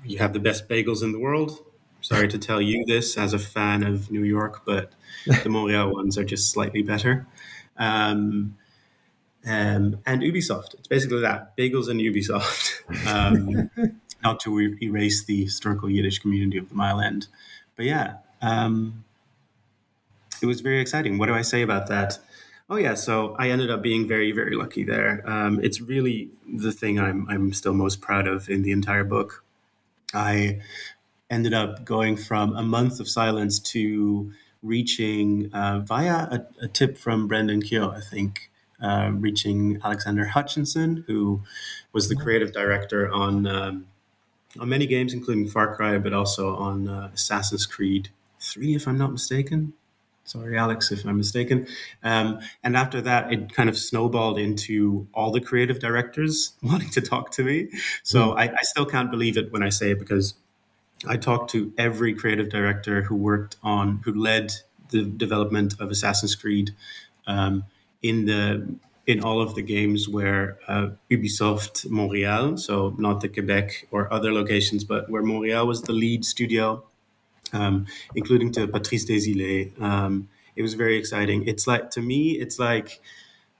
you 0.03 0.17
have 0.19 0.33
the 0.33 0.39
best 0.39 0.69
bagels 0.69 1.03
in 1.03 1.11
the 1.11 1.19
world. 1.19 1.59
Sorry 2.01 2.27
to 2.27 2.37
tell 2.37 2.61
you 2.61 2.85
this 2.85 3.17
as 3.17 3.33
a 3.33 3.39
fan 3.39 3.83
of 3.83 4.11
New 4.11 4.23
York, 4.23 4.63
but 4.65 4.91
the 5.43 5.49
Montreal 5.49 5.91
ones 5.91 6.17
are 6.17 6.23
just 6.23 6.51
slightly 6.51 6.83
better. 6.83 7.25
Um, 7.77 8.57
um, 9.45 9.99
and 10.05 10.21
Ubisoft. 10.21 10.73
It's 10.75 10.87
basically 10.87 11.21
that 11.21 11.55
bagels 11.57 11.89
and 11.89 11.99
Ubisoft. 11.99 12.73
Um, 13.07 13.71
not 14.23 14.39
to 14.41 14.77
erase 14.81 15.23
the 15.25 15.43
historical 15.43 15.89
Yiddish 15.89 16.19
community 16.19 16.57
of 16.57 16.69
the 16.69 16.75
Mile 16.75 16.99
End. 16.99 17.27
But 17.75 17.85
yeah, 17.85 18.17
um, 18.41 19.03
it 20.41 20.45
was 20.45 20.61
very 20.61 20.79
exciting. 20.79 21.17
What 21.17 21.27
do 21.27 21.33
I 21.33 21.41
say 21.41 21.61
about 21.61 21.87
that? 21.87 22.19
Oh 22.67 22.77
yeah, 22.77 22.95
so 22.95 23.35
I 23.37 23.49
ended 23.49 23.69
up 23.69 23.83
being 23.83 24.07
very, 24.07 24.31
very 24.31 24.55
lucky 24.55 24.83
there. 24.83 25.21
Um, 25.29 25.59
it's 25.61 25.81
really 25.81 26.31
the 26.51 26.71
thing 26.71 26.99
I'm 26.99 27.27
I'm 27.29 27.53
still 27.53 27.73
most 27.73 28.01
proud 28.01 28.27
of 28.27 28.49
in 28.49 28.63
the 28.63 28.71
entire 28.71 29.03
book. 29.03 29.43
I 30.13 30.61
ended 31.29 31.53
up 31.53 31.85
going 31.85 32.17
from 32.17 32.55
a 32.55 32.63
month 32.63 32.99
of 32.99 33.07
silence 33.07 33.59
to 33.59 34.31
reaching 34.63 35.51
uh, 35.53 35.79
via 35.79 36.27
a, 36.31 36.45
a, 36.61 36.67
tip 36.67 36.97
from 36.97 37.27
Brendan 37.27 37.61
Keogh, 37.61 37.89
I 37.91 37.99
think, 37.99 38.49
uh, 38.81 39.11
reaching 39.13 39.79
Alexander 39.83 40.25
Hutchinson, 40.25 41.03
who 41.07 41.41
was 41.93 42.09
the 42.09 42.15
creative 42.15 42.51
director 42.51 43.11
on 43.11 43.45
um, 43.45 43.85
on 44.59 44.69
many 44.69 44.87
games, 44.87 45.13
including 45.13 45.47
Far 45.47 45.75
Cry, 45.75 45.99
but 45.99 46.13
also 46.13 46.55
on 46.55 46.87
uh, 46.87 47.11
Assassin's 47.13 47.67
Creed 47.67 48.09
3, 48.39 48.75
if 48.75 48.87
I'm 48.87 48.97
not 48.97 49.11
mistaken. 49.11 49.73
Sorry, 50.25 50.57
Alex, 50.57 50.91
if 50.91 51.05
I'm 51.05 51.17
mistaken. 51.17 51.67
Um, 52.03 52.39
and 52.63 52.75
after 52.75 52.99
that, 53.01 53.31
it 53.31 53.53
kind 53.53 53.69
of 53.69 53.77
snowballed 53.77 54.39
into 54.39 55.07
all 55.13 55.31
the 55.31 55.39
creative 55.39 55.79
directors 55.79 56.53
wanting 56.63 56.89
to 56.91 57.01
talk 57.01 57.29
to 57.33 57.43
me. 57.43 57.69
So 58.01 58.29
mm. 58.29 58.37
I, 58.37 58.45
I, 58.45 58.63
still 58.63 58.87
can't 58.87 59.11
believe 59.11 59.37
it 59.37 59.53
when 59.53 59.61
I 59.61 59.69
say 59.69 59.91
it 59.91 59.99
because 59.99 60.33
I 61.07 61.17
talked 61.17 61.51
to 61.51 61.71
every 61.77 62.15
creative 62.15 62.49
director 62.49 63.03
who 63.03 63.15
worked 63.15 63.57
on, 63.61 64.01
who 64.03 64.13
led 64.13 64.51
the 64.89 65.03
development 65.03 65.79
of 65.79 65.91
Assassin's 65.91 66.33
Creed 66.33 66.71
um, 67.27 67.65
in 68.01 68.25
the 68.25 68.75
in 69.05 69.23
all 69.23 69.39
of 69.39 69.53
the 69.53 69.61
games 69.61 70.09
where 70.09 70.57
uh, 70.67 70.89
Ubisoft 71.11 71.87
Montreal, 71.87 72.57
so 72.57 72.95
not 72.97 73.21
the 73.21 73.29
Quebec 73.29 73.87
or 73.91 74.11
other 74.11 74.33
locations, 74.33 74.83
but 74.83 75.07
where 75.11 75.21
Montreal 75.21 75.67
was 75.67 75.83
the 75.83 75.93
lead 75.93 76.25
studio, 76.25 76.83
um, 77.53 77.85
including 78.15 78.51
to 78.53 78.67
Patrice 78.67 79.05
Desilets. 79.05 79.79
Um, 79.81 80.29
it 80.55 80.61
was 80.61 80.73
very 80.73 80.97
exciting. 80.97 81.47
It's 81.47 81.67
like 81.67 81.89
to 81.91 82.01
me, 82.01 82.31
it's 82.31 82.59
like 82.59 83.01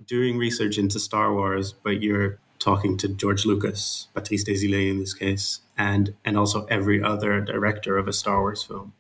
doing 0.05 0.37
research 0.37 0.77
into 0.77 0.99
Star 0.99 1.33
Wars, 1.33 1.73
but 1.73 2.01
you're 2.01 2.39
talking 2.59 2.97
to 2.97 3.07
George 3.07 3.45
Lucas, 3.45 4.07
Patrice 4.13 4.43
Desilets 4.43 4.89
in 4.89 4.99
this 4.99 5.13
case, 5.13 5.61
and 5.77 6.13
and 6.23 6.37
also 6.37 6.65
every 6.65 7.01
other 7.03 7.41
director 7.41 7.97
of 7.97 8.07
a 8.07 8.13
Star 8.13 8.41
Wars 8.41 8.63
film 8.63 8.93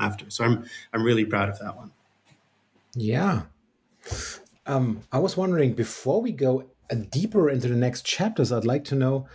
after. 0.00 0.28
So 0.30 0.44
I'm 0.44 0.64
I'm 0.92 1.02
really 1.02 1.24
proud 1.24 1.48
of 1.48 1.58
that 1.60 1.76
one. 1.76 1.92
Yeah. 2.94 3.42
Um, 4.66 5.02
I 5.12 5.18
was 5.18 5.36
wondering 5.36 5.72
before 5.74 6.20
we 6.20 6.32
go 6.32 6.64
deeper 7.10 7.48
into 7.48 7.68
the 7.68 7.76
next 7.76 8.04
chapters, 8.04 8.52
I'd 8.52 8.64
like 8.64 8.84
to 8.84 8.94
know, 8.94 9.26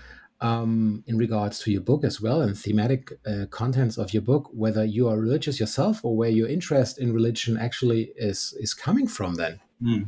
um, 0.43 1.03
in 1.07 1.17
regards 1.17 1.59
to 1.63 1.71
your 1.71 1.81
book 1.81 2.03
as 2.03 2.21
well 2.21 2.41
and 2.41 2.57
thematic 2.57 3.13
uh, 3.25 3.45
contents 3.49 3.97
of 3.97 4.13
your 4.13 4.21
book, 4.21 4.49
whether 4.51 4.83
you 4.83 5.07
are 5.07 5.17
religious 5.17 5.59
yourself 5.59 6.03
or 6.03 6.15
where 6.15 6.29
your 6.29 6.49
interest 6.49 6.99
in 6.99 7.13
religion 7.13 7.57
actually 7.57 8.11
is 8.17 8.53
is 8.59 8.73
coming 8.73 9.07
from. 9.07 9.35
Then, 9.35 9.61
mm. 9.81 10.05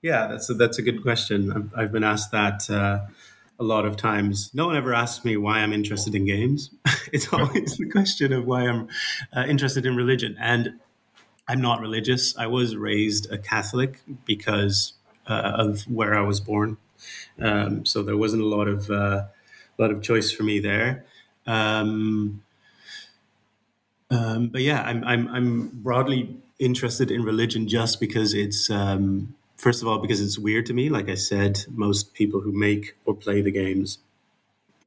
yeah, 0.00 0.28
that's 0.28 0.48
a, 0.48 0.54
that's 0.54 0.78
a 0.78 0.82
good 0.82 1.02
question. 1.02 1.70
I've, 1.76 1.92
been 1.92 2.04
asked 2.04 2.30
that. 2.30 2.70
Uh, 2.70 3.06
a 3.56 3.62
lot 3.62 3.86
of 3.86 3.96
times. 3.96 4.50
No 4.52 4.66
one 4.66 4.74
ever 4.74 4.92
asks 4.92 5.24
me 5.24 5.36
why 5.36 5.60
I'm 5.60 5.72
interested 5.72 6.12
in 6.12 6.24
games. 6.24 6.70
it's 7.12 7.32
always 7.32 7.76
the 7.76 7.88
question 7.88 8.32
of 8.32 8.46
why 8.46 8.66
I'm 8.66 8.88
uh, 9.32 9.44
interested 9.46 9.86
in 9.86 9.94
religion. 9.94 10.36
And 10.40 10.80
I'm 11.46 11.60
not 11.60 11.80
religious. 11.80 12.36
I 12.36 12.48
was 12.48 12.74
raised 12.74 13.30
a 13.30 13.38
Catholic 13.38 14.00
because 14.24 14.94
uh, 15.28 15.52
of 15.54 15.82
where 15.82 16.18
I 16.18 16.22
was 16.22 16.40
born, 16.40 16.78
um, 17.40 17.86
so 17.86 18.02
there 18.02 18.16
wasn't 18.16 18.42
a 18.42 18.46
lot 18.46 18.66
of 18.66 18.90
uh, 18.90 19.26
a 19.78 19.82
lot 19.82 19.90
of 19.90 20.02
choice 20.02 20.30
for 20.30 20.42
me 20.42 20.58
there. 20.60 21.04
Um, 21.46 22.42
um, 24.10 24.48
but 24.48 24.62
yeah, 24.62 24.82
I'm, 24.82 25.02
I'm 25.04 25.28
I'm 25.28 25.68
broadly 25.82 26.36
interested 26.58 27.10
in 27.10 27.22
religion 27.22 27.68
just 27.68 28.00
because 28.00 28.32
it's 28.34 28.70
um, 28.70 29.34
first 29.56 29.82
of 29.82 29.88
all 29.88 29.98
because 29.98 30.20
it's 30.20 30.38
weird 30.38 30.66
to 30.66 30.72
me. 30.74 30.88
Like 30.88 31.08
I 31.08 31.14
said, 31.14 31.64
most 31.70 32.14
people 32.14 32.40
who 32.40 32.52
make 32.52 32.96
or 33.04 33.14
play 33.14 33.40
the 33.40 33.50
games 33.50 33.98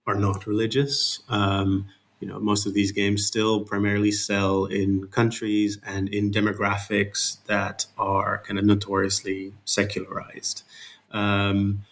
are 0.05 0.15
not 0.15 0.47
religious. 0.47 1.21
Um, 1.29 1.87
you 2.19 2.27
know, 2.27 2.39
most 2.39 2.65
of 2.65 2.73
these 2.73 2.91
games 2.91 3.25
still 3.25 3.63
primarily 3.63 4.11
sell 4.11 4.65
in 4.65 5.07
countries 5.07 5.77
and 5.85 6.09
in 6.09 6.31
demographics 6.31 7.37
that 7.45 7.85
are 7.97 8.41
kind 8.47 8.57
of 8.57 8.65
notoriously 8.65 9.53
secularized. 9.65 10.63
Um, 11.11 11.85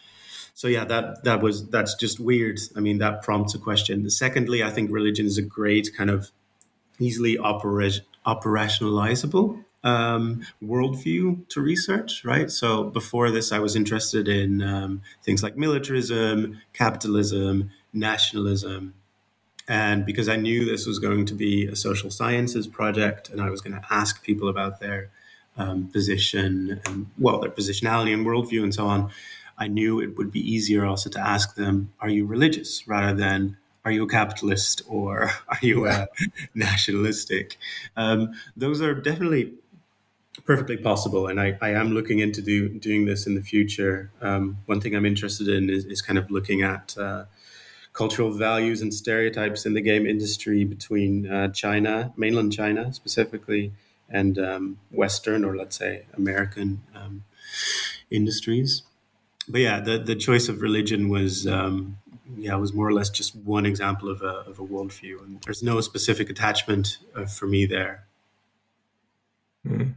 so 0.65 0.69
yeah, 0.69 0.83
that 0.85 1.23
that 1.25 1.43
was 1.43 1.69
that's 1.69 1.93
just 1.93 2.19
weird. 2.19 2.59
I 2.75 2.79
mean, 2.79 2.97
that 2.97 3.21
prompts 3.21 3.53
a 3.53 3.59
question. 3.59 4.09
Secondly, 4.09 4.63
I 4.63 4.71
think 4.71 4.89
religion 4.89 5.27
is 5.27 5.37
a 5.37 5.43
great 5.43 5.95
kind 5.95 6.09
of 6.09 6.31
easily 6.97 7.37
opera- 7.37 8.01
operationalizable 8.25 9.63
um, 9.83 10.41
worldview 10.63 11.47
to 11.49 11.61
research, 11.61 12.25
right? 12.25 12.49
So 12.49 12.85
before 12.85 13.29
this, 13.29 13.51
I 13.51 13.59
was 13.59 13.75
interested 13.75 14.27
in 14.27 14.63
um, 14.63 15.03
things 15.21 15.43
like 15.43 15.55
militarism, 15.55 16.59
capitalism, 16.73 17.69
nationalism, 17.93 18.95
and 19.67 20.03
because 20.03 20.27
I 20.27 20.35
knew 20.35 20.65
this 20.65 20.87
was 20.87 20.97
going 20.97 21.27
to 21.27 21.35
be 21.35 21.67
a 21.67 21.75
social 21.75 22.09
sciences 22.09 22.65
project 22.65 23.29
and 23.29 23.39
I 23.39 23.51
was 23.51 23.61
going 23.61 23.79
to 23.79 23.85
ask 23.91 24.23
people 24.23 24.49
about 24.49 24.79
their 24.79 25.11
um, 25.57 25.89
position 25.89 26.81
and, 26.87 27.05
well, 27.19 27.39
their 27.39 27.51
positionality 27.51 28.11
and 28.11 28.25
worldview 28.25 28.63
and 28.63 28.73
so 28.73 28.87
on, 28.87 29.11
I 29.57 29.67
knew 29.67 29.99
it 30.01 30.17
would 30.17 30.31
be 30.31 30.39
easier 30.39 30.85
also 30.85 31.09
to 31.11 31.19
ask 31.19 31.55
them, 31.55 31.93
are 31.99 32.09
you 32.09 32.25
religious 32.25 32.87
rather 32.87 33.15
than, 33.15 33.57
are 33.83 33.91
you 33.91 34.03
a 34.03 34.07
capitalist 34.07 34.81
or 34.87 35.31
are 35.47 35.59
you 35.61 35.87
a 35.87 36.07
nationalistic? 36.55 37.57
Um, 37.95 38.33
those 38.57 38.81
are 38.81 38.93
definitely 38.93 39.53
perfectly 40.43 40.77
possible. 40.77 41.27
And 41.27 41.39
I, 41.39 41.57
I 41.61 41.69
am 41.69 41.91
looking 41.93 42.19
into 42.19 42.41
do, 42.41 42.67
doing 42.67 43.05
this 43.05 43.25
in 43.25 43.35
the 43.35 43.41
future. 43.41 44.11
Um, 44.21 44.57
one 44.65 44.81
thing 44.81 44.95
I'm 44.95 45.05
interested 45.05 45.47
in 45.47 45.69
is, 45.69 45.85
is 45.85 46.01
kind 46.01 46.19
of 46.19 46.29
looking 46.29 46.61
at 46.61 46.97
uh, 46.97 47.25
cultural 47.93 48.31
values 48.31 48.81
and 48.81 48.93
stereotypes 48.93 49.65
in 49.65 49.73
the 49.73 49.81
game 49.81 50.05
industry 50.05 50.65
between 50.65 51.31
uh, 51.31 51.47
China, 51.49 52.13
mainland 52.17 52.51
China 52.51 52.91
specifically, 52.93 53.71
and 54.09 54.37
um, 54.37 54.77
Western 54.91 55.45
or 55.45 55.55
let's 55.55 55.77
say 55.77 56.05
American 56.15 56.81
um, 56.93 57.23
industries. 58.11 58.83
But 59.47 59.61
yeah, 59.61 59.79
the, 59.79 59.97
the 59.97 60.15
choice 60.15 60.49
of 60.49 60.61
religion 60.61 61.09
was 61.09 61.45
um, 61.47 61.97
yeah 62.37 62.55
was 62.55 62.73
more 62.73 62.87
or 62.87 62.93
less 62.93 63.09
just 63.09 63.35
one 63.35 63.65
example 63.65 64.09
of 64.09 64.21
a, 64.21 64.43
of 64.49 64.59
a 64.59 64.63
worldview, 64.63 65.21
and 65.23 65.41
there's 65.41 65.63
no 65.63 65.81
specific 65.81 66.29
attachment 66.29 66.97
uh, 67.15 67.25
for 67.25 67.47
me 67.47 67.65
there. 67.65 68.05
Mm. 69.67 69.95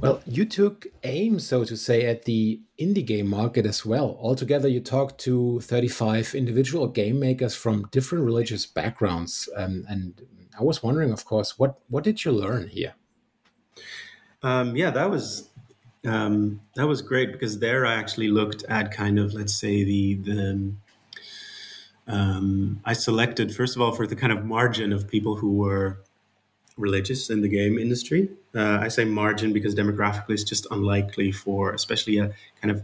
Well, 0.00 0.20
you 0.26 0.44
took 0.44 0.86
aim, 1.04 1.38
so 1.38 1.64
to 1.64 1.76
say, 1.76 2.06
at 2.06 2.24
the 2.24 2.60
indie 2.78 3.06
game 3.06 3.28
market 3.28 3.66
as 3.66 3.86
well. 3.86 4.18
Altogether, 4.20 4.68
you 4.68 4.80
talked 4.80 5.18
to 5.20 5.60
35 5.60 6.34
individual 6.34 6.88
game 6.88 7.20
makers 7.20 7.54
from 7.54 7.88
different 7.92 8.24
religious 8.24 8.66
backgrounds. 8.66 9.48
Um, 9.56 9.84
and 9.88 10.20
I 10.58 10.64
was 10.64 10.82
wondering, 10.82 11.12
of 11.12 11.24
course, 11.24 11.58
what, 11.58 11.78
what 11.88 12.02
did 12.02 12.24
you 12.24 12.32
learn 12.32 12.68
here? 12.68 12.94
Um, 14.42 14.74
yeah, 14.76 14.90
that 14.90 15.08
was 15.08 15.50
um, 16.06 16.60
that 16.74 16.86
was 16.86 17.02
great 17.02 17.32
because 17.32 17.58
there 17.58 17.86
I 17.86 17.94
actually 17.94 18.28
looked 18.28 18.64
at 18.64 18.92
kind 18.92 19.18
of 19.18 19.34
let's 19.34 19.54
say 19.54 19.84
the 19.84 20.14
the 20.14 20.72
um, 22.08 22.80
I 22.84 22.92
selected 22.92 23.54
first 23.54 23.76
of 23.76 23.82
all 23.82 23.92
for 23.92 24.06
the 24.06 24.16
kind 24.16 24.32
of 24.32 24.44
margin 24.44 24.92
of 24.92 25.08
people 25.08 25.36
who 25.36 25.52
were 25.52 25.98
religious 26.76 27.30
in 27.30 27.42
the 27.42 27.48
game 27.48 27.78
industry. 27.78 28.28
Uh, 28.54 28.78
I 28.80 28.88
say 28.88 29.04
margin 29.04 29.52
because 29.52 29.74
demographically 29.74 30.30
it's 30.30 30.44
just 30.44 30.66
unlikely 30.70 31.32
for, 31.32 31.72
especially 31.72 32.18
a 32.18 32.32
kind 32.60 32.70
of 32.70 32.82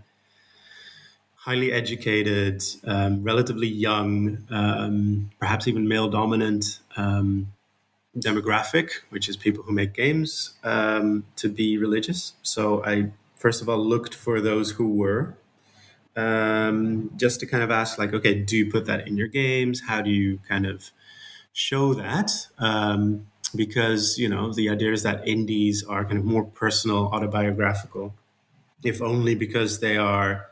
highly 1.35 1.73
educated, 1.73 2.63
um, 2.85 3.23
relatively 3.23 3.69
young, 3.69 4.47
um, 4.51 5.31
perhaps 5.39 5.67
even 5.67 5.89
male 5.89 6.09
dominant 6.09 6.81
um, 6.97 7.53
demographic, 8.21 8.91
which 9.11 9.29
is 9.29 9.37
people 9.37 9.65
who 9.65 9.73
make 9.73 9.95
games, 9.95 10.55
um, 10.65 11.25
to 11.37 11.49
be 11.49 11.79
religious. 11.79 12.35
So 12.43 12.85
I 12.85 13.11
first 13.37 13.63
of 13.63 13.69
all 13.69 13.79
looked 13.79 14.15
for 14.15 14.41
those 14.41 14.73
who 14.73 14.89
were. 14.89 15.37
Um, 16.17 17.13
just 17.17 17.39
to 17.41 17.47
kind 17.47 17.63
of 17.63 17.71
ask, 17.71 17.97
like, 17.97 18.13
okay, 18.13 18.35
do 18.35 18.57
you 18.57 18.73
put 18.73 18.87
that 18.87 19.07
in 19.07 19.17
your 19.17 19.29
games? 19.29 19.83
How 19.87 20.03
do 20.03 20.11
you 20.11 20.41
kind 20.49 20.67
of 20.67 20.91
show 21.53 21.95
that? 21.95 22.49
Um, 22.59 23.29
because 23.55 24.19
you 24.19 24.29
know 24.29 24.53
the 24.53 24.69
idea 24.69 24.93
is 24.93 25.03
that 25.03 25.27
indies 25.27 25.85
are 25.85 26.05
kind 26.05 26.19
of 26.19 26.25
more 26.25 26.45
personal, 26.45 27.07
autobiographical, 27.07 28.15
if 28.85 29.01
only 29.01 29.35
because 29.35 29.81
they 29.81 29.97
are 29.97 30.47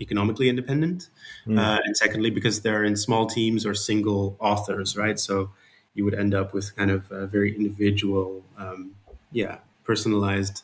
economically 0.00 0.48
independent, 0.48 1.08
mm. 1.46 1.58
uh, 1.58 1.80
and 1.84 1.96
secondly 1.96 2.30
because 2.30 2.62
they're 2.62 2.84
in 2.84 2.96
small 2.96 3.26
teams 3.26 3.64
or 3.64 3.74
single 3.74 4.36
authors, 4.40 4.96
right? 4.96 5.18
So 5.20 5.50
you 5.94 6.04
would 6.04 6.14
end 6.14 6.34
up 6.34 6.52
with 6.52 6.74
kind 6.76 6.90
of 6.90 7.04
very 7.30 7.54
individual, 7.54 8.42
um, 8.58 8.94
yeah, 9.32 9.58
personalized 9.84 10.62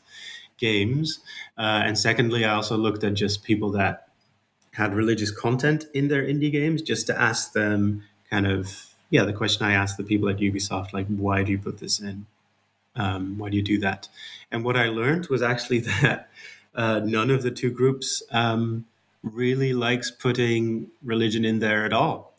games. 0.58 1.20
Uh, 1.56 1.82
and 1.84 1.98
secondly, 1.98 2.44
I 2.44 2.54
also 2.54 2.76
looked 2.76 3.04
at 3.04 3.14
just 3.14 3.42
people 3.42 3.70
that 3.72 4.08
had 4.72 4.94
religious 4.94 5.30
content 5.30 5.86
in 5.94 6.08
their 6.08 6.22
indie 6.22 6.52
games, 6.52 6.82
just 6.82 7.06
to 7.06 7.20
ask 7.20 7.52
them 7.52 8.04
kind 8.30 8.46
of 8.46 8.90
yeah, 9.10 9.24
the 9.24 9.32
question 9.32 9.66
I 9.66 9.72
asked 9.72 9.96
the 9.96 10.04
people 10.04 10.28
at 10.28 10.38
Ubisoft, 10.38 10.92
like, 10.92 11.06
why 11.08 11.42
do 11.42 11.50
you 11.52 11.58
put 11.58 11.78
this 11.78 12.00
in? 12.00 12.26
Um, 12.94 13.38
why 13.38 13.50
do 13.50 13.56
you 13.56 13.62
do 13.62 13.78
that? 13.80 14.08
And 14.50 14.64
what 14.64 14.76
I 14.76 14.86
learned 14.86 15.26
was 15.26 15.42
actually 15.42 15.80
that 16.02 16.30
uh, 16.74 17.00
none 17.00 17.30
of 17.30 17.42
the 17.42 17.50
two 17.50 17.70
groups 17.70 18.22
um, 18.30 18.86
really 19.22 19.72
likes 19.72 20.10
putting 20.10 20.88
religion 21.04 21.44
in 21.44 21.58
there 21.58 21.84
at 21.84 21.92
all, 21.92 22.29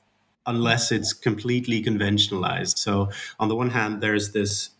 unless 0.45 0.91
it's 0.91 1.13
completely 1.13 1.81
conventionalized. 1.81 2.77
So, 2.77 3.09
on 3.39 3.47
the 3.49 3.55
one 3.55 3.69
hand, 3.71 4.01
there's 4.01 4.31
this 4.31 4.71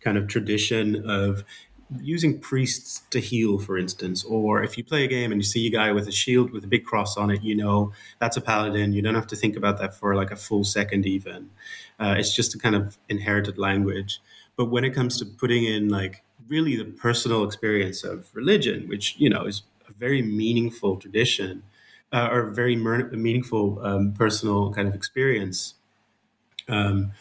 kind 0.00 0.16
of 0.16 0.28
tradition 0.28 1.08
of 1.08 1.44
using 2.02 2.38
priests 2.38 3.02
to 3.10 3.18
heal, 3.18 3.58
for 3.58 3.78
instance, 3.78 4.22
or 4.24 4.62
if 4.62 4.76
you 4.76 4.84
play 4.84 5.04
a 5.04 5.08
game 5.08 5.32
and 5.32 5.40
you 5.40 5.44
see 5.44 5.66
a 5.66 5.70
guy 5.70 5.90
with 5.92 6.06
a 6.06 6.12
shield 6.12 6.50
with 6.50 6.64
a 6.64 6.66
big 6.66 6.84
cross 6.84 7.16
on 7.16 7.30
it, 7.30 7.42
you 7.42 7.54
know 7.54 7.92
that's 8.18 8.36
a 8.36 8.40
paladin. 8.40 8.92
You 8.92 9.02
don't 9.02 9.14
have 9.14 9.26
to 9.28 9.36
think 9.36 9.56
about 9.56 9.78
that 9.78 9.94
for 9.94 10.14
like 10.14 10.30
a 10.30 10.36
full 10.36 10.64
second, 10.64 11.06
even. 11.06 11.50
Uh, 11.98 12.14
it's 12.18 12.34
just 12.34 12.54
a 12.54 12.58
kind 12.58 12.74
of 12.74 12.98
inherited 13.08 13.58
language. 13.58 14.20
But 14.56 14.66
when 14.66 14.84
it 14.84 14.90
comes 14.90 15.18
to 15.18 15.24
putting 15.24 15.64
in 15.64 15.88
like 15.88 16.22
really 16.48 16.76
the 16.76 16.84
personal 16.84 17.44
experience 17.44 18.04
of 18.04 18.28
religion, 18.34 18.88
which 18.88 19.16
you 19.18 19.30
know 19.30 19.44
is 19.44 19.62
a 19.88 19.92
very 19.92 20.20
meaningful 20.22 20.96
tradition 20.96 21.62
uh, 22.12 22.28
or 22.30 22.50
very 22.50 22.76
mer- 22.76 23.10
meaningful 23.10 23.80
um, 23.84 24.12
personal 24.12 24.72
kind 24.72 24.88
of 24.88 24.94
experience 24.94 25.74
um, 26.68 27.12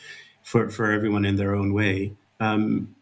for 0.44 0.70
for 0.70 0.92
everyone 0.92 1.26
in 1.26 1.36
their 1.36 1.56
own 1.56 1.74
way. 1.74 2.14
Um, 2.40 2.96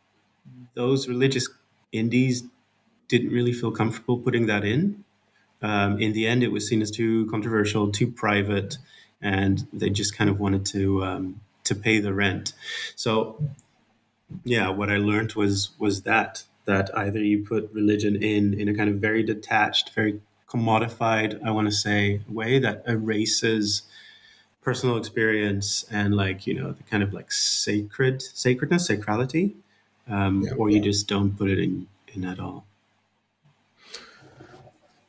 those 0.73 1.07
religious 1.07 1.49
indies 1.91 2.43
didn't 3.07 3.31
really 3.31 3.53
feel 3.53 3.71
comfortable 3.71 4.17
putting 4.17 4.47
that 4.47 4.65
in. 4.65 5.03
Um, 5.61 5.99
in 5.99 6.13
the 6.13 6.27
end, 6.27 6.43
it 6.43 6.51
was 6.51 6.67
seen 6.67 6.81
as 6.81 6.91
too 6.91 7.27
controversial, 7.27 7.91
too 7.91 8.07
private, 8.11 8.77
and 9.21 9.65
they 9.71 9.89
just 9.89 10.15
kind 10.15 10.29
of 10.29 10.39
wanted 10.39 10.65
to 10.67 11.03
um, 11.03 11.41
to 11.63 11.75
pay 11.75 11.99
the 11.99 12.13
rent. 12.13 12.53
So, 12.95 13.41
yeah, 14.43 14.69
what 14.69 14.89
I 14.89 14.97
learned 14.97 15.33
was 15.33 15.71
was 15.79 16.03
that 16.03 16.43
that 16.65 16.89
either 16.97 17.19
you 17.19 17.43
put 17.45 17.71
religion 17.73 18.21
in 18.21 18.59
in 18.59 18.67
a 18.67 18.75
kind 18.75 18.89
of 18.89 18.97
very 18.97 19.23
detached, 19.23 19.93
very 19.93 20.19
commodified, 20.47 21.39
I 21.43 21.51
want 21.51 21.67
to 21.67 21.73
say, 21.73 22.21
way 22.27 22.59
that 22.59 22.83
erases 22.87 23.83
personal 24.61 24.97
experience 24.97 25.85
and 25.91 26.15
like 26.15 26.47
you 26.47 26.53
know 26.53 26.71
the 26.71 26.83
kind 26.83 27.03
of 27.03 27.13
like 27.13 27.31
sacred 27.31 28.21
sacredness, 28.21 28.89
sacrality 28.89 29.53
um, 30.09 30.41
yeah. 30.41 30.53
or 30.57 30.69
you 30.69 30.81
just 30.81 31.07
don't 31.07 31.37
put 31.37 31.49
it 31.49 31.59
in, 31.59 31.87
in 32.13 32.25
at 32.25 32.39
all. 32.39 32.65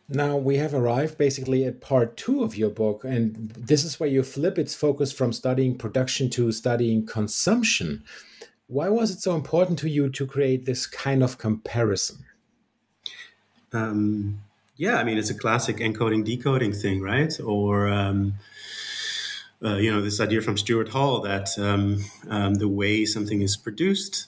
Now 0.08 0.36
we 0.36 0.56
have 0.58 0.72
arrived 0.72 1.18
basically 1.18 1.64
at 1.64 1.80
part 1.80 2.16
two 2.16 2.44
of 2.44 2.56
your 2.56 2.70
book, 2.70 3.02
and 3.04 3.50
this 3.50 3.82
is 3.82 3.98
where 3.98 4.08
you 4.08 4.22
flip 4.22 4.56
its 4.56 4.74
focus 4.74 5.12
from 5.12 5.32
studying 5.32 5.76
production 5.76 6.30
to 6.30 6.52
studying 6.52 7.04
consumption. 7.04 8.04
Why 8.68 8.88
was 8.88 9.10
it 9.10 9.20
so 9.20 9.34
important 9.34 9.78
to 9.80 9.88
you 9.88 10.08
to 10.10 10.26
create 10.26 10.64
this 10.64 10.86
kind 10.86 11.22
of 11.24 11.38
comparison? 11.38 12.24
Um, 13.72 14.42
yeah, 14.76 14.96
I 14.96 15.04
mean, 15.04 15.18
it's 15.18 15.30
a 15.30 15.34
classic 15.34 15.78
encoding 15.78 16.24
decoding 16.24 16.72
thing, 16.72 17.00
right? 17.00 17.38
Or, 17.40 17.88
um, 17.88 18.34
uh, 19.64 19.76
you 19.76 19.90
know, 19.90 20.02
this 20.02 20.20
idea 20.20 20.42
from 20.42 20.58
Stuart 20.58 20.88
Hall 20.88 21.20
that 21.20 21.48
um, 21.58 22.04
um 22.28 22.54
the 22.54 22.68
way 22.68 23.04
something 23.04 23.40
is 23.40 23.56
produced 23.56 24.26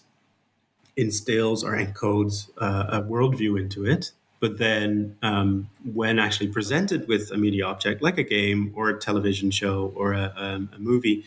instills 0.96 1.62
or 1.62 1.76
encodes 1.76 2.50
uh, 2.58 2.86
a 2.88 3.02
worldview 3.02 3.58
into 3.58 3.86
it. 3.86 4.10
But 4.40 4.58
then, 4.58 5.16
um, 5.22 5.68
when 5.92 6.18
actually 6.18 6.48
presented 6.48 7.08
with 7.08 7.30
a 7.32 7.36
media 7.36 7.66
object 7.66 8.02
like 8.02 8.18
a 8.18 8.22
game 8.22 8.72
or 8.76 8.88
a 8.88 8.98
television 8.98 9.50
show 9.50 9.92
or 9.96 10.12
a, 10.12 10.32
um, 10.36 10.70
a 10.74 10.78
movie, 10.78 11.24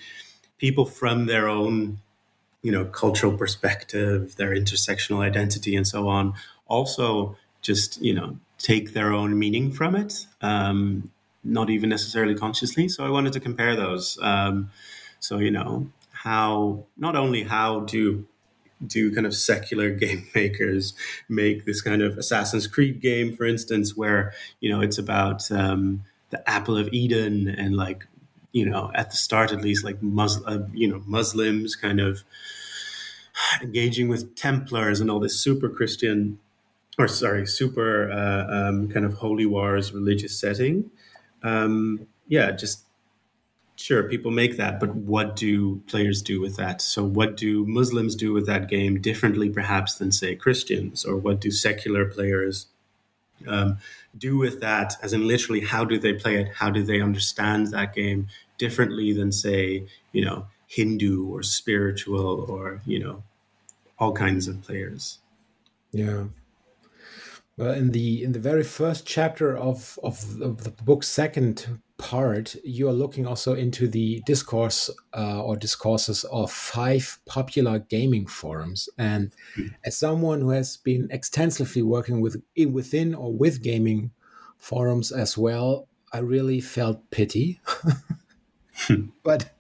people 0.58 0.86
from 0.86 1.26
their 1.26 1.50
own, 1.50 2.00
you 2.62 2.72
know, 2.72 2.86
cultural 2.86 3.38
perspective, 3.38 4.36
their 4.36 4.52
intersectional 4.52 5.20
identity, 5.20 5.76
and 5.76 5.86
so 5.86 6.08
on, 6.08 6.34
also 6.68 7.36
just 7.62 8.02
you 8.02 8.14
know 8.14 8.38
take 8.62 8.94
their 8.94 9.14
own 9.14 9.38
meaning 9.38 9.72
from 9.72 9.96
it, 9.96 10.26
um, 10.42 11.12
not 11.44 11.70
even 11.70 11.90
necessarily 11.90 12.36
consciously. 12.36 12.88
So 12.88 13.06
I 13.06 13.10
wanted 13.10 13.34
to 13.34 13.40
compare 13.40 13.76
those. 13.76 14.18
Um, 14.22 14.72
so 15.20 15.38
you 15.38 15.52
know 15.52 15.88
how 16.12 16.84
not 16.98 17.16
only 17.16 17.44
how 17.44 17.82
do 17.82 18.26
do 18.86 19.14
kind 19.14 19.28
of 19.28 19.36
secular 19.36 19.92
game 20.04 20.28
makers 20.34 20.94
make 21.30 21.66
this 21.66 21.82
kind 21.82 22.02
of 22.02 22.18
Assassin's 22.18 22.68
Creed 22.68 23.02
game, 23.02 23.36
for 23.36 23.46
instance, 23.46 23.96
where 23.96 24.34
you 24.60 24.70
know 24.70 24.82
it's 24.82 24.98
about 24.98 25.52
um, 25.52 26.04
the 26.30 26.50
apple 26.50 26.78
of 26.78 26.90
Eden 26.92 27.48
and 27.48 27.76
like 27.76 28.06
you 28.52 28.66
know 28.66 28.92
at 28.96 29.12
the 29.12 29.18
start 29.18 29.52
at 29.52 29.62
least 29.62 29.84
like 29.84 29.98
uh, 30.02 30.60
you 30.74 30.88
know 30.88 31.02
Muslims 31.06 31.76
kind 31.76 32.00
of 32.00 32.24
engaging 33.62 34.08
with 34.08 34.36
Templars 34.36 35.00
and 35.00 35.10
all 35.10 35.20
this 35.20 35.40
super 35.40 35.70
Christian 35.70 36.40
or 36.98 37.08
sorry 37.08 37.48
super 37.48 38.12
uh, 38.12 38.70
um, 38.70 38.90
kind 38.90 39.06
of 39.06 39.14
holy 39.16 39.46
wars 39.46 39.94
religious 39.94 40.38
setting. 40.40 40.92
Um, 41.44 42.08
yeah, 42.28 42.52
just 42.52 42.86
Sure, 43.82 44.04
people 44.04 44.30
make 44.30 44.58
that, 44.58 44.80
but 44.80 44.94
what 44.96 45.36
do 45.36 45.78
players 45.88 46.22
do 46.22 46.40
with 46.40 46.56
that? 46.58 46.84
So, 46.84 47.04
what 47.04 47.36
do 47.36 47.66
Muslims 47.66 48.16
do 48.16 48.32
with 48.32 48.46
that 48.46 48.70
game 48.70 49.02
differently, 49.02 49.50
perhaps, 49.50 49.96
than, 49.96 50.12
say, 50.12 50.36
Christians? 50.36 51.04
Or 51.04 51.18
what 51.18 51.42
do 51.42 51.50
secular 51.50 52.06
players 52.06 52.68
um, 53.48 53.80
do 54.16 54.38
with 54.38 54.62
that? 54.62 54.94
As 55.02 55.14
in, 55.14 55.28
literally, 55.28 55.62
how 55.62 55.84
do 55.84 55.98
they 55.98 56.14
play 56.14 56.38
it? 56.38 56.50
How 56.54 56.70
do 56.70 56.84
they 56.84 57.02
understand 57.02 57.68
that 57.68 57.96
game 57.96 58.28
differently 58.60 59.14
than, 59.14 59.32
say, 59.32 59.88
you 60.12 60.24
know, 60.24 60.46
Hindu 60.68 61.34
or 61.34 61.42
spiritual 61.42 62.46
or, 62.48 62.82
you 62.86 63.00
know, 63.00 63.24
all 63.98 64.14
kinds 64.14 64.48
of 64.48 64.62
players? 64.62 65.18
Yeah. 65.92 66.26
Well, 67.58 67.74
in 67.74 67.92
the 67.92 68.24
in 68.24 68.32
the 68.32 68.40
very 68.40 68.64
first 68.64 69.06
chapter 69.06 69.56
of 69.56 70.00
of, 70.04 70.42
of 70.42 70.64
the 70.64 70.72
book's 70.72 71.08
second 71.08 71.82
part, 71.98 72.56
you 72.64 72.90
are 72.90 72.94
looking 72.94 73.28
also 73.28 73.54
into 73.54 73.88
the 73.88 74.24
discourse 74.26 74.90
uh, 75.14 75.44
or 75.44 75.56
discourses 75.56 76.24
of 76.26 76.52
five 76.52 77.20
popular 77.26 77.80
gaming 77.80 78.26
forums. 78.26 78.90
And 78.98 79.32
mm. 79.56 79.74
as 79.86 79.98
someone 79.98 80.42
who 80.42 80.50
has 80.50 80.78
been 80.78 81.08
extensively 81.12 81.84
working 81.84 82.22
with 82.22 82.42
within 82.70 83.14
or 83.14 83.32
with 83.34 83.62
gaming 83.62 84.12
forums 84.58 85.12
as 85.12 85.38
well, 85.38 85.88
I 86.12 86.20
really 86.20 86.62
felt 86.62 87.10
pity. 87.12 87.62
but 89.24 89.52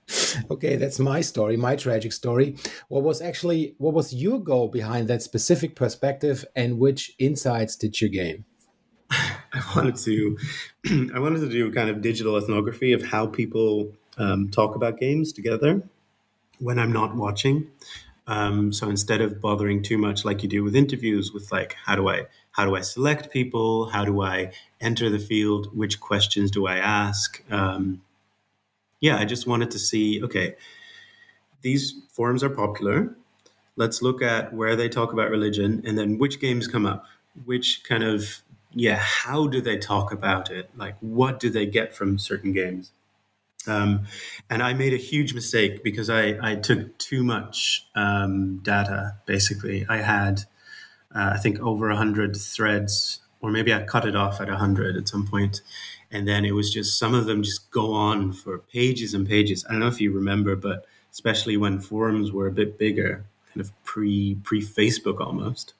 okay, 0.49 0.75
that's 0.75 0.99
my 0.99 1.21
story, 1.21 1.57
my 1.57 1.75
tragic 1.75 2.13
story. 2.13 2.57
What 2.87 3.03
was 3.03 3.21
actually 3.21 3.75
what 3.77 3.93
was 3.93 4.13
your 4.13 4.39
goal 4.39 4.67
behind 4.67 5.07
that 5.07 5.21
specific 5.21 5.75
perspective, 5.75 6.45
and 6.55 6.79
which 6.79 7.13
insights 7.19 7.75
did 7.75 7.99
you 8.01 8.09
gain? 8.09 8.45
I 9.11 9.61
wanted 9.75 9.95
to, 9.97 10.37
I 11.13 11.19
wanted 11.19 11.41
to 11.41 11.49
do 11.49 11.71
kind 11.71 11.89
of 11.89 12.01
digital 12.01 12.37
ethnography 12.37 12.93
of 12.93 13.03
how 13.03 13.27
people 13.27 13.91
um, 14.17 14.49
talk 14.49 14.75
about 14.75 14.97
games 14.97 15.33
together 15.33 15.83
when 16.59 16.79
I'm 16.79 16.91
not 16.91 17.15
watching. 17.15 17.69
Um, 18.27 18.71
so 18.71 18.89
instead 18.89 19.19
of 19.19 19.41
bothering 19.41 19.83
too 19.83 19.97
much, 19.97 20.23
like 20.23 20.43
you 20.43 20.49
do 20.49 20.63
with 20.63 20.75
interviews, 20.75 21.31
with 21.33 21.51
like 21.51 21.75
how 21.85 21.95
do 21.95 22.07
I 22.07 22.27
how 22.51 22.65
do 22.65 22.75
I 22.75 22.81
select 22.81 23.31
people, 23.31 23.89
how 23.89 24.05
do 24.05 24.21
I 24.21 24.51
enter 24.79 25.09
the 25.09 25.19
field, 25.19 25.75
which 25.75 25.99
questions 25.99 26.51
do 26.51 26.67
I 26.67 26.77
ask? 26.77 27.43
Um, 27.51 28.01
yeah, 29.01 29.17
I 29.17 29.25
just 29.25 29.45
wanted 29.45 29.71
to 29.71 29.79
see. 29.79 30.23
Okay, 30.23 30.55
these 31.61 31.93
forums 32.09 32.43
are 32.43 32.49
popular. 32.49 33.15
Let's 33.75 34.01
look 34.01 34.21
at 34.21 34.53
where 34.53 34.75
they 34.75 34.89
talk 34.89 35.11
about 35.11 35.29
religion, 35.29 35.83
and 35.85 35.97
then 35.97 36.17
which 36.17 36.39
games 36.39 36.67
come 36.67 36.85
up, 36.85 37.05
which 37.45 37.83
kind 37.83 38.03
of 38.03 38.41
yeah, 38.73 38.97
how 38.97 39.47
do 39.47 39.61
they 39.61 39.77
talk 39.77 40.11
about 40.13 40.49
it? 40.49 40.69
Like, 40.77 40.95
what 41.01 41.39
do 41.39 41.49
they 41.49 41.65
get 41.65 41.93
from 41.93 42.17
certain 42.17 42.53
games? 42.53 42.93
Um, 43.67 44.05
and 44.49 44.63
I 44.63 44.73
made 44.73 44.93
a 44.93 44.97
huge 44.97 45.33
mistake 45.33 45.83
because 45.83 46.09
I, 46.09 46.37
I 46.41 46.55
took 46.55 46.97
too 46.97 47.23
much 47.23 47.85
um, 47.95 48.57
data. 48.59 49.17
Basically, 49.25 49.85
I 49.87 49.97
had, 49.97 50.41
uh, 51.13 51.31
I 51.35 51.37
think, 51.37 51.59
over 51.59 51.89
a 51.89 51.95
hundred 51.95 52.35
threads, 52.35 53.19
or 53.41 53.51
maybe 53.51 53.73
I 53.73 53.83
cut 53.83 54.05
it 54.05 54.15
off 54.15 54.41
at 54.41 54.49
a 54.49 54.57
hundred 54.57 54.95
at 54.95 55.07
some 55.07 55.27
point, 55.27 55.61
and 56.11 56.27
then 56.27 56.45
it 56.45 56.51
was 56.51 56.71
just 56.73 56.99
some 56.99 57.13
of 57.13 57.25
them 57.25 57.43
just 57.43 57.71
go 57.71 57.93
on 57.93 58.33
for 58.33 58.59
pages 58.59 59.13
and 59.13 59.27
pages. 59.27 59.65
I 59.67 59.71
don't 59.71 59.81
know 59.81 59.87
if 59.87 60.01
you 60.01 60.11
remember, 60.11 60.55
but 60.55 60.85
especially 61.11 61.57
when 61.57 61.79
forums 61.79 62.31
were 62.31 62.47
a 62.47 62.51
bit 62.51 62.77
bigger, 62.77 63.25
kind 63.53 63.61
of 63.61 63.71
pre 63.83 64.35
pre 64.43 64.61
Facebook 64.61 65.19
almost 65.19 65.73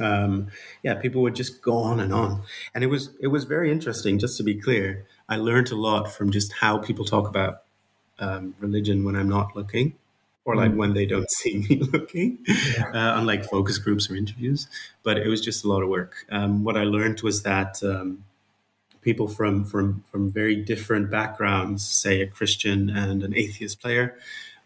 um, 0.00 0.48
yeah, 0.82 0.94
people 0.94 1.22
would 1.22 1.34
just 1.34 1.60
go 1.60 1.76
on 1.76 2.00
and 2.00 2.12
on, 2.12 2.42
and 2.74 2.82
it 2.82 2.86
was 2.86 3.10
it 3.20 3.28
was 3.28 3.44
very 3.44 3.70
interesting. 3.70 4.18
Just 4.18 4.36
to 4.38 4.42
be 4.42 4.54
clear, 4.54 5.06
I 5.28 5.36
learned 5.36 5.70
a 5.70 5.76
lot 5.76 6.10
from 6.10 6.30
just 6.30 6.52
how 6.52 6.78
people 6.78 7.04
talk 7.04 7.28
about 7.28 7.62
um, 8.18 8.54
religion 8.58 9.04
when 9.04 9.16
I'm 9.16 9.28
not 9.28 9.54
looking, 9.54 9.94
or 10.44 10.56
like 10.56 10.72
mm. 10.72 10.76
when 10.76 10.94
they 10.94 11.04
don't 11.04 11.30
see 11.30 11.58
me 11.68 11.76
looking, 11.92 12.38
yeah. 12.46 12.90
uh, 12.94 13.18
unlike 13.18 13.44
focus 13.44 13.76
groups 13.78 14.10
or 14.10 14.16
interviews. 14.16 14.66
But 15.02 15.18
it 15.18 15.28
was 15.28 15.42
just 15.42 15.64
a 15.64 15.68
lot 15.68 15.82
of 15.82 15.90
work. 15.90 16.24
Um, 16.30 16.64
what 16.64 16.76
I 16.76 16.84
learned 16.84 17.20
was 17.20 17.42
that 17.42 17.82
um, 17.82 18.24
people 19.02 19.28
from 19.28 19.64
from 19.64 20.04
from 20.10 20.30
very 20.30 20.56
different 20.56 21.10
backgrounds, 21.10 21.86
say 21.86 22.22
a 22.22 22.26
Christian 22.26 22.88
and 22.88 23.22
an 23.22 23.34
atheist 23.36 23.80
player, 23.80 24.16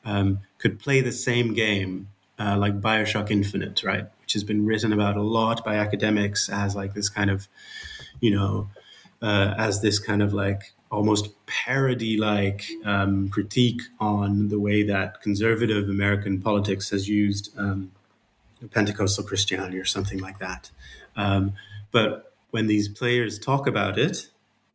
um, 0.05 0.41
could 0.59 0.79
play 0.79 1.01
the 1.01 1.13
same 1.13 1.55
game 1.55 2.09
uh, 2.39 2.57
like 2.59 2.81
Bioshock 2.81 3.31
Infinite, 3.31 3.83
right? 3.83 4.07
Which 4.21 4.35
has 4.35 4.45
been 4.45 4.67
written 4.67 4.93
about 4.93 5.17
a 5.17 5.23
lot 5.23 5.65
by 5.65 5.77
academics 5.77 6.49
as 6.49 6.77
like 6.77 6.95
this 6.95 7.09
kind 7.09 7.31
of, 7.31 7.49
you 8.21 8.31
know, 8.31 8.69
uh, 9.23 9.55
as 9.57 9.83
this 9.83 9.99
kind 9.99 10.23
of 10.23 10.33
like 10.33 10.73
almost 10.91 11.31
parody 11.47 12.17
like 12.17 12.65
um, 12.85 13.29
critique 13.29 13.83
on 13.99 14.49
the 14.49 14.59
way 14.59 14.83
that 14.85 15.21
conservative 15.21 15.89
American 15.89 16.41
politics 16.41 16.91
has 16.91 17.09
used 17.09 17.57
um, 17.59 17.91
Pentecostal 18.71 19.25
Christianity 19.25 19.79
or 19.79 19.85
something 19.85 20.19
like 20.19 20.39
that. 20.39 20.71
Um, 21.17 21.55
but 21.91 22.26
when 22.51 22.67
these 22.67 22.89
players 22.89 23.39
talk 23.39 23.67
about 23.67 23.99
it 23.99 24.29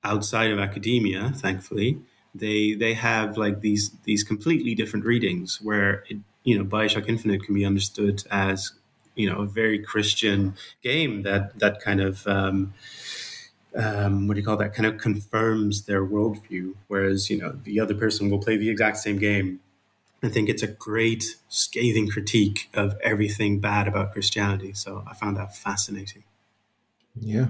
outside 0.03 0.51
of 0.51 0.59
academia, 0.59 1.31
thankfully, 1.35 1.99
they 2.33 2.73
they 2.73 2.93
have 2.93 3.37
like 3.37 3.61
these 3.61 3.91
these 4.03 4.23
completely 4.23 4.75
different 4.75 5.05
readings 5.05 5.59
where 5.61 6.03
it 6.09 6.17
you 6.43 6.57
know, 6.57 6.63
Bioshock 6.65 7.07
Infinite 7.07 7.43
can 7.43 7.53
be 7.53 7.65
understood 7.65 8.23
as 8.31 8.73
you 9.15 9.29
know 9.29 9.39
a 9.41 9.45
very 9.45 9.79
Christian 9.79 10.55
game 10.81 11.23
that 11.23 11.59
that 11.59 11.81
kind 11.81 12.01
of 12.01 12.25
um, 12.27 12.73
um, 13.75 14.27
what 14.27 14.33
do 14.33 14.39
you 14.39 14.45
call 14.45 14.57
that? 14.57 14.73
Kind 14.73 14.85
of 14.85 14.97
confirms 14.97 15.83
their 15.83 16.05
worldview. 16.05 16.75
Whereas 16.87 17.29
you 17.29 17.37
know 17.37 17.59
the 17.63 17.79
other 17.79 17.93
person 17.95 18.29
will 18.29 18.39
play 18.39 18.57
the 18.57 18.69
exact 18.69 18.97
same 18.97 19.17
game. 19.17 19.59
I 20.23 20.29
think 20.29 20.49
it's 20.49 20.63
a 20.63 20.67
great 20.67 21.37
scathing 21.49 22.07
critique 22.07 22.69
of 22.75 22.95
everything 23.03 23.59
bad 23.59 23.87
about 23.87 24.13
Christianity. 24.13 24.73
So 24.73 25.03
I 25.07 25.15
found 25.15 25.37
that 25.37 25.55
fascinating. 25.55 26.23
Yeah. 27.19 27.47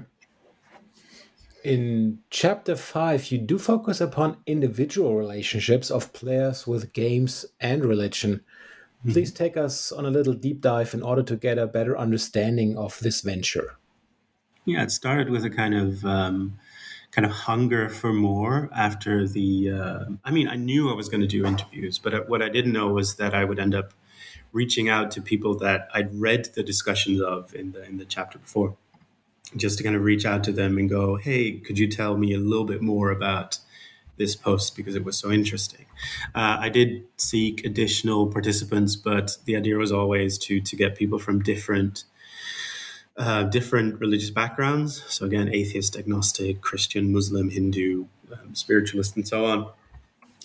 In 1.63 2.19
chapter 2.31 2.75
five, 2.75 3.31
you 3.31 3.37
do 3.37 3.59
focus 3.59 4.01
upon 4.01 4.37
individual 4.47 5.15
relationships 5.15 5.91
of 5.91 6.11
players 6.13 6.65
with 6.65 6.93
games 6.93 7.45
and 7.59 7.85
religion. 7.85 8.41
Mm-hmm. 9.01 9.11
Please 9.11 9.31
take 9.31 9.57
us 9.57 9.91
on 9.91 10.05
a 10.05 10.09
little 10.09 10.33
deep 10.33 10.61
dive 10.61 10.93
in 10.93 11.03
order 11.03 11.23
to 11.23 11.35
get 11.35 11.59
a 11.59 11.67
better 11.67 11.97
understanding 11.97 12.77
of 12.77 12.99
this 12.99 13.21
venture. 13.21 13.77
Yeah, 14.65 14.83
it 14.83 14.91
started 14.91 15.29
with 15.29 15.45
a 15.45 15.49
kind 15.49 15.75
of 15.75 16.03
um, 16.05 16.57
kind 17.11 17.25
of 17.25 17.31
hunger 17.31 17.89
for 17.89 18.13
more 18.13 18.69
after 18.75 19.27
the. 19.27 19.71
Uh, 19.71 20.05
I 20.23 20.31
mean, 20.31 20.47
I 20.47 20.55
knew 20.55 20.89
I 20.89 20.95
was 20.95 21.09
going 21.09 21.21
to 21.21 21.27
do 21.27 21.45
interviews, 21.45 21.99
but 21.99 22.29
what 22.29 22.41
I 22.41 22.49
didn't 22.49 22.73
know 22.73 22.87
was 22.87 23.15
that 23.15 23.33
I 23.33 23.43
would 23.43 23.59
end 23.59 23.75
up 23.75 23.93
reaching 24.51 24.89
out 24.89 25.11
to 25.11 25.21
people 25.21 25.57
that 25.59 25.87
I'd 25.93 26.13
read 26.13 26.49
the 26.55 26.63
discussions 26.63 27.21
of 27.21 27.53
in 27.53 27.71
the 27.71 27.83
in 27.83 27.97
the 27.97 28.05
chapter 28.05 28.39
before, 28.39 28.77
just 29.55 29.77
to 29.77 29.83
kind 29.83 29.95
of 29.95 30.03
reach 30.03 30.25
out 30.25 30.43
to 30.45 30.51
them 30.51 30.77
and 30.77 30.89
go, 30.89 31.15
"Hey, 31.15 31.53
could 31.53 31.77
you 31.77 31.87
tell 31.87 32.17
me 32.17 32.33
a 32.33 32.39
little 32.39 32.65
bit 32.65 32.81
more 32.81 33.11
about?" 33.11 33.59
this 34.17 34.35
post 34.35 34.75
because 34.75 34.95
it 34.95 35.03
was 35.03 35.17
so 35.17 35.31
interesting. 35.31 35.85
Uh, 36.35 36.57
I 36.59 36.69
did 36.69 37.05
seek 37.17 37.65
additional 37.65 38.27
participants, 38.27 38.95
but 38.95 39.37
the 39.45 39.55
idea 39.55 39.77
was 39.77 39.91
always 39.91 40.37
to 40.39 40.61
to 40.61 40.75
get 40.75 40.95
people 40.95 41.17
from 41.17 41.41
different 41.41 42.03
uh, 43.17 43.43
different 43.43 43.99
religious 43.99 44.29
backgrounds. 44.29 45.03
So 45.09 45.25
again, 45.25 45.49
atheist, 45.53 45.97
agnostic, 45.97 46.61
Christian, 46.61 47.11
Muslim, 47.11 47.49
Hindu, 47.49 48.05
um, 48.31 48.55
spiritualist, 48.55 49.15
and 49.15 49.27
so 49.27 49.45
on, 49.45 49.67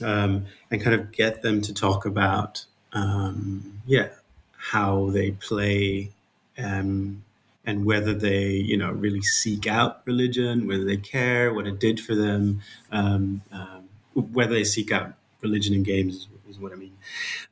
um, 0.03 0.47
and 0.71 0.83
kind 0.83 0.95
of 0.99 1.13
get 1.13 1.43
them 1.43 1.61
to 1.63 1.75
talk 1.75 2.07
about 2.07 2.65
um, 2.93 3.83
yeah 3.87 4.09
how 4.57 5.11
they 5.11 5.31
play 5.33 6.11
um, 6.59 7.23
and 7.67 7.85
whether 7.85 8.15
they 8.15 8.51
you 8.53 8.77
know 8.77 8.93
really 8.93 9.23
seek 9.23 9.67
out 9.67 10.03
religion, 10.07 10.67
whether 10.67 10.85
they 10.85 10.97
care, 10.97 11.53
what 11.53 11.67
it 11.67 11.79
did 11.79 12.01
for 12.01 12.15
them, 12.15 12.61
um, 12.91 13.43
um, 13.53 13.89
whether 14.15 14.55
they 14.55 14.65
seek 14.65 14.93
out 14.93 15.15
religion 15.43 15.75
in 15.75 15.83
games 15.83 16.29
is, 16.49 16.59
what 16.59 16.73
I 16.73 16.77
mean. 16.77 16.97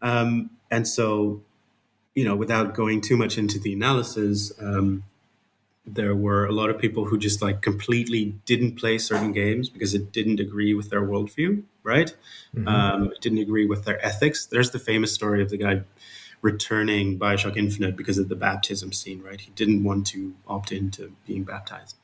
Um, 0.01 0.51
and 0.71 0.89
so, 0.89 1.43
you 2.15 2.25
know, 2.25 2.35
without 2.35 2.75
going 2.75 3.01
too 3.01 3.17
much 3.17 3.37
into 3.39 3.59
the 3.59 3.73
analysis, 3.73 4.53
um, 4.61 5.05
there 5.87 6.15
were 6.15 6.47
a 6.47 6.53
lot 6.53 6.71
of 6.71 6.79
people 6.79 7.05
who 7.05 7.19
just 7.19 7.43
like 7.43 7.61
completely 7.61 8.35
didn't 8.47 8.77
play 8.77 8.97
certain 8.97 9.33
games 9.33 9.69
because 9.69 9.95
it 9.95 10.13
didn't 10.13 10.41
agree 10.41 10.73
with 10.73 10.89
their 10.89 11.03
worldview, 11.03 11.63
right? 11.83 12.15
Mm-hmm. 12.57 12.69
Um, 12.69 13.13
it 13.13 13.21
didn't 13.21 13.39
agree 13.39 13.67
with 13.67 13.85
their 13.85 14.05
ethics. 14.05 14.47
There's 14.47 14.71
the 14.71 14.79
famous 14.79 15.13
story 15.13 15.43
of 15.43 15.51
the 15.51 15.59
guy 15.59 15.83
returning 16.45 17.19
Bioshock 17.19 17.57
Infinite 17.57 17.97
because 17.97 18.19
of 18.19 18.29
the 18.29 18.37
baptism 18.37 18.93
scene, 18.93 19.23
right? 19.23 19.41
He 19.41 19.51
didn't 19.53 19.83
want 19.83 20.07
to 20.09 20.35
opt 20.47 20.73
into 20.73 21.17
being 21.27 21.43
baptized. 21.43 21.97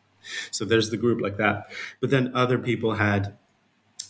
So 0.51 0.65
there's 0.65 0.89
the 0.89 0.97
group 0.97 1.21
like 1.21 1.37
that. 1.37 1.69
But 2.01 2.09
then 2.09 2.33
other 2.35 2.59
people 2.59 2.95
had 2.95 3.37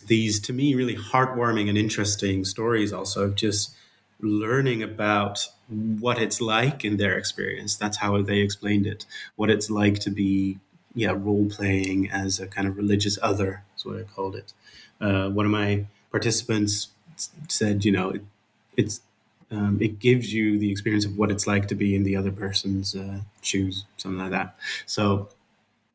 these, 0.07 0.39
to 0.41 0.53
me, 0.53 0.73
really 0.73 0.95
heartwarming 0.95 1.67
and 1.67 1.77
interesting 1.77 2.45
stories 2.45 2.93
also 2.93 3.25
of 3.25 3.35
just 3.35 3.75
learning 4.21 4.81
about 4.81 5.49
what 5.67 6.17
it's 6.17 6.39
like 6.39 6.85
in 6.85 6.95
their 6.95 7.17
experience. 7.17 7.75
That's 7.75 7.97
how 7.97 8.21
they 8.21 8.37
explained 8.37 8.87
it. 8.87 9.05
What 9.35 9.49
it's 9.49 9.69
like 9.69 9.99
to 9.99 10.11
be, 10.11 10.59
yeah, 10.95 11.11
role 11.11 11.49
playing 11.49 12.09
as 12.09 12.39
a 12.39 12.47
kind 12.47 12.69
of 12.69 12.77
religious 12.77 13.19
other, 13.21 13.63
is 13.75 13.85
what 13.85 13.99
I 13.99 14.03
called 14.03 14.37
it. 14.37 14.53
Uh, 15.01 15.29
one 15.29 15.45
of 15.45 15.51
my 15.51 15.87
participants 16.09 16.87
said, 17.49 17.83
you 17.83 17.91
know, 17.91 18.11
it, 18.11 18.21
it's 18.77 19.01
um, 19.51 19.77
it 19.81 19.99
gives 19.99 20.33
you 20.33 20.57
the 20.57 20.71
experience 20.71 21.05
of 21.05 21.17
what 21.17 21.29
it's 21.29 21.45
like 21.45 21.67
to 21.67 21.75
be 21.75 21.95
in 21.95 22.03
the 22.03 22.15
other 22.15 22.31
person's 22.31 22.95
uh, 22.95 23.19
shoes, 23.41 23.85
something 23.97 24.19
like 24.19 24.31
that. 24.31 24.55
So, 24.85 25.29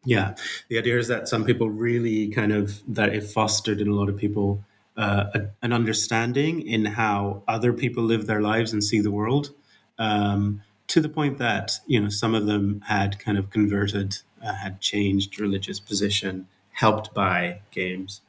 yeah, 0.04 0.34
the 0.68 0.78
idea 0.78 0.98
is 0.98 1.08
that 1.08 1.28
some 1.28 1.44
people 1.44 1.70
really 1.70 2.28
kind 2.28 2.52
of 2.52 2.80
that 2.94 3.14
it 3.14 3.24
fostered 3.24 3.80
in 3.80 3.88
a 3.88 3.94
lot 3.94 4.08
of 4.08 4.16
people 4.16 4.62
uh, 4.96 5.24
a, 5.34 5.40
an 5.62 5.72
understanding 5.72 6.66
in 6.66 6.84
how 6.84 7.42
other 7.48 7.72
people 7.72 8.02
live 8.02 8.26
their 8.26 8.40
lives 8.40 8.72
and 8.72 8.82
see 8.82 9.00
the 9.00 9.10
world, 9.10 9.50
um, 9.98 10.62
to 10.86 11.00
the 11.00 11.08
point 11.08 11.38
that 11.38 11.72
you 11.86 12.00
know 12.00 12.08
some 12.08 12.34
of 12.34 12.46
them 12.46 12.82
had 12.86 13.18
kind 13.18 13.38
of 13.38 13.50
converted, 13.50 14.16
uh, 14.42 14.54
had 14.54 14.80
changed 14.80 15.40
religious 15.40 15.80
position, 15.80 16.46
helped 16.72 17.12
by 17.12 17.60
games. 17.70 18.20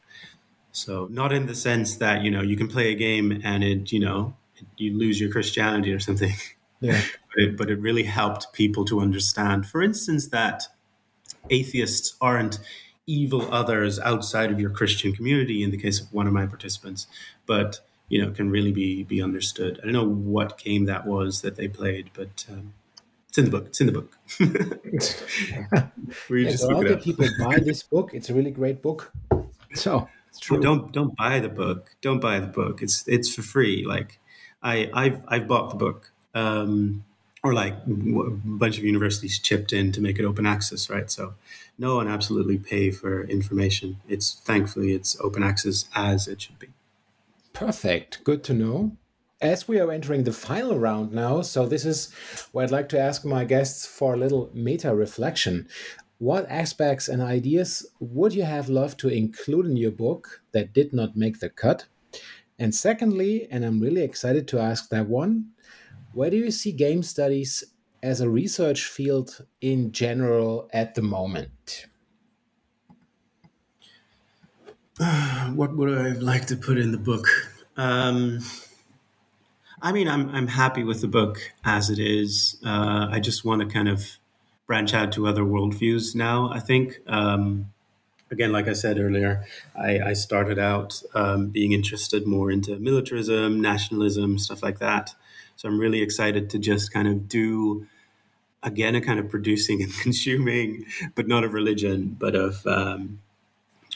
So 0.71 1.07
not 1.11 1.31
in 1.33 1.47
the 1.47 1.55
sense 1.55 1.95
that 1.97 2.23
you 2.23 2.31
know 2.31 2.41
you 2.41 2.57
can 2.57 2.67
play 2.67 2.91
a 2.91 2.95
game 2.95 3.41
and 3.43 3.63
it 3.63 3.91
you 3.91 3.99
know 3.99 4.35
you 4.77 4.97
lose 4.97 5.19
your 5.19 5.31
Christianity 5.31 5.91
or 5.93 5.99
something. 5.99 6.33
Yeah. 6.79 7.01
but, 7.33 7.43
it, 7.43 7.57
but 7.57 7.71
it 7.71 7.79
really 7.79 8.03
helped 8.03 8.53
people 8.53 8.85
to 8.85 8.99
understand, 8.99 9.65
for 9.65 9.81
instance, 9.81 10.27
that 10.27 10.61
atheists 11.49 12.15
aren't 12.21 12.59
evil 13.07 13.51
others 13.51 13.99
outside 13.99 14.51
of 14.51 14.59
your 14.59 14.69
Christian 14.69 15.11
community. 15.11 15.63
In 15.63 15.71
the 15.71 15.77
case 15.77 15.99
of 15.99 16.13
one 16.13 16.27
of 16.27 16.33
my 16.33 16.45
participants, 16.45 17.07
but 17.47 17.79
you 18.09 18.23
know 18.23 18.31
can 18.31 18.49
really 18.49 18.71
be 18.71 19.03
be 19.03 19.21
understood. 19.21 19.79
I 19.81 19.85
don't 19.85 19.93
know 19.93 20.07
what 20.07 20.57
game 20.57 20.85
that 20.85 21.05
was 21.05 21.41
that 21.41 21.55
they 21.55 21.67
played, 21.67 22.11
but 22.13 22.45
um, 22.51 22.73
it's 23.29 23.37
in 23.37 23.45
the 23.45 23.51
book. 23.51 23.67
It's 23.67 23.81
in 23.81 23.87
the 23.87 23.93
book. 23.93 24.17
Where 26.27 26.39
yeah, 26.39 26.51
just 26.51 26.63
so 26.63 26.69
look 26.69 27.01
people 27.01 27.27
buy 27.39 27.59
this 27.59 27.83
book. 27.83 28.11
It's 28.13 28.29
a 28.29 28.33
really 28.33 28.51
great 28.51 28.81
book. 28.81 29.11
So 29.73 30.07
it's 30.29 30.39
true. 30.39 30.59
don't 30.59 30.91
don't 30.91 31.15
buy 31.15 31.39
the 31.39 31.49
book. 31.49 31.95
Don't 32.01 32.19
buy 32.19 32.39
the 32.39 32.47
book. 32.47 32.81
It's 32.81 33.07
it's 33.07 33.33
for 33.33 33.41
free. 33.41 33.85
Like 33.85 34.19
I, 34.61 34.89
I've 34.93 35.21
I've 35.27 35.47
bought 35.47 35.69
the 35.69 35.75
book, 35.75 36.11
um, 36.33 37.03
or 37.43 37.53
like 37.53 37.73
a 37.73 38.29
bunch 38.33 38.77
of 38.77 38.83
universities 38.83 39.39
chipped 39.39 39.71
in 39.73 39.91
to 39.93 40.01
make 40.01 40.19
it 40.19 40.25
open 40.25 40.45
access, 40.45 40.89
right? 40.89 41.09
So 41.09 41.35
no 41.77 41.95
one 41.95 42.07
absolutely 42.07 42.57
pay 42.57 42.91
for 42.91 43.23
information. 43.23 44.01
It's 44.07 44.33
thankfully 44.33 44.93
it's 44.93 45.19
open 45.21 45.43
access 45.43 45.85
as 45.95 46.27
it 46.27 46.41
should 46.41 46.59
be. 46.59 46.69
Perfect. 47.53 48.23
Good 48.23 48.43
to 48.45 48.53
know. 48.53 48.91
As 49.39 49.67
we 49.67 49.79
are 49.79 49.91
entering 49.91 50.23
the 50.23 50.33
final 50.33 50.79
round 50.79 51.11
now, 51.11 51.41
so 51.43 51.67
this 51.67 51.85
is 51.85 52.11
where 52.51 52.65
I'd 52.65 52.71
like 52.71 52.89
to 52.89 52.99
ask 52.99 53.23
my 53.23 53.45
guests 53.45 53.85
for 53.85 54.15
a 54.15 54.17
little 54.17 54.49
meta 54.53 54.95
reflection. 54.95 55.67
What 56.17 56.49
aspects 56.49 57.07
and 57.07 57.21
ideas 57.21 57.85
would 57.99 58.33
you 58.33 58.43
have 58.43 58.69
loved 58.69 58.99
to 58.99 59.09
include 59.09 59.67
in 59.67 59.77
your 59.77 59.91
book 59.91 60.41
that 60.53 60.73
did 60.73 60.91
not 60.91 61.15
make 61.15 61.39
the 61.39 61.49
cut? 61.49 61.85
And 62.59 62.73
secondly, 62.73 63.47
and 63.51 63.63
I'm 63.63 63.79
really 63.79 64.01
excited 64.01 64.47
to 64.49 64.59
ask 64.59 64.89
that 64.89 65.07
one, 65.07 65.51
where 66.13 66.29
do 66.29 66.37
you 66.37 66.51
see 66.51 66.71
game 66.71 67.03
studies 67.03 67.63
as 68.01 68.21
a 68.21 68.29
research 68.29 68.85
field 68.85 69.45
in 69.61 69.91
general 69.91 70.69
at 70.73 70.95
the 70.95 71.01
moment? 71.01 71.85
what 75.53 75.75
would 75.75 75.95
I 75.95 76.09
like 76.19 76.47
to 76.47 76.57
put 76.57 76.79
in 76.79 76.91
the 76.91 76.97
book? 76.97 77.27
Um, 77.75 78.39
I 79.81 79.91
mean, 79.91 80.07
I'm 80.07 80.29
I'm 80.29 80.47
happy 80.47 80.83
with 80.83 81.01
the 81.01 81.07
book 81.07 81.39
as 81.63 81.91
it 81.91 81.99
is. 81.99 82.59
Uh, 82.65 83.07
I 83.11 83.19
just 83.19 83.45
want 83.45 83.61
to 83.61 83.67
kind 83.67 83.87
of 83.87 84.17
branch 84.65 84.93
out 84.93 85.11
to 85.13 85.27
other 85.27 85.43
worldviews 85.43 86.15
now. 86.15 86.49
I 86.51 86.59
think 86.59 86.99
um, 87.05 87.71
again, 88.31 88.51
like 88.51 88.67
I 88.67 88.73
said 88.73 88.99
earlier, 88.99 89.45
I, 89.75 89.99
I 89.99 90.13
started 90.13 90.59
out 90.59 91.01
um, 91.13 91.47
being 91.47 91.71
interested 91.71 92.27
more 92.27 92.51
into 92.51 92.77
militarism, 92.79 93.61
nationalism, 93.61 94.37
stuff 94.37 94.63
like 94.63 94.79
that. 94.79 95.13
So 95.55 95.67
I'm 95.67 95.79
really 95.79 96.01
excited 96.01 96.49
to 96.51 96.59
just 96.59 96.93
kind 96.93 97.07
of 97.07 97.27
do, 97.27 97.87
again, 98.63 98.95
a 98.95 99.01
kind 99.01 99.19
of 99.19 99.29
producing 99.29 99.81
and 99.83 99.93
consuming, 99.93 100.85
but 101.15 101.27
not 101.27 101.43
of 101.43 101.53
religion, 101.53 102.15
but 102.19 102.35
of. 102.35 102.65
Um, 102.65 103.19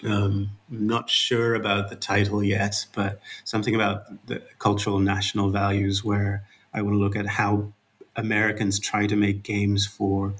um, 0.03 0.49
not 0.67 1.11
sure 1.11 1.53
about 1.53 1.89
the 1.89 1.95
title 1.95 2.43
yet, 2.43 2.87
but 2.95 3.19
something 3.43 3.75
about 3.75 4.25
the 4.25 4.41
cultural 4.57 4.97
national 4.97 5.51
values, 5.51 6.03
where 6.03 6.43
I 6.73 6.81
want 6.81 6.95
to 6.95 6.97
look 6.97 7.15
at 7.15 7.27
how 7.27 7.71
Americans 8.15 8.79
try 8.79 9.05
to 9.05 9.15
make 9.15 9.43
games 9.43 9.85
for 9.85 10.33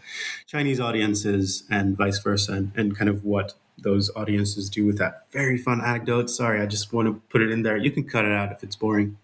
Chinese 0.48 0.80
audiences 0.80 1.64
and 1.70 1.96
vice 1.96 2.20
versa, 2.20 2.54
and, 2.54 2.72
and 2.76 2.98
kind 2.98 3.10
of 3.10 3.24
what 3.24 3.54
those 3.82 4.12
audiences 4.16 4.70
do 4.70 4.86
with 4.86 4.98
that. 5.00 5.26
Very 5.32 5.58
fun 5.58 5.82
anecdote. 5.82 6.30
Sorry, 6.30 6.62
I 6.62 6.66
just 6.66 6.94
want 6.94 7.08
to 7.08 7.22
put 7.30 7.42
it 7.42 7.52
in 7.52 7.64
there. 7.64 7.78
You 7.78 7.92
can 7.92 8.08
cut 8.08 8.26
it 8.26 8.32
out 8.32 8.52
if 8.52 8.64
it's 8.64 8.76
boring. 8.76 9.18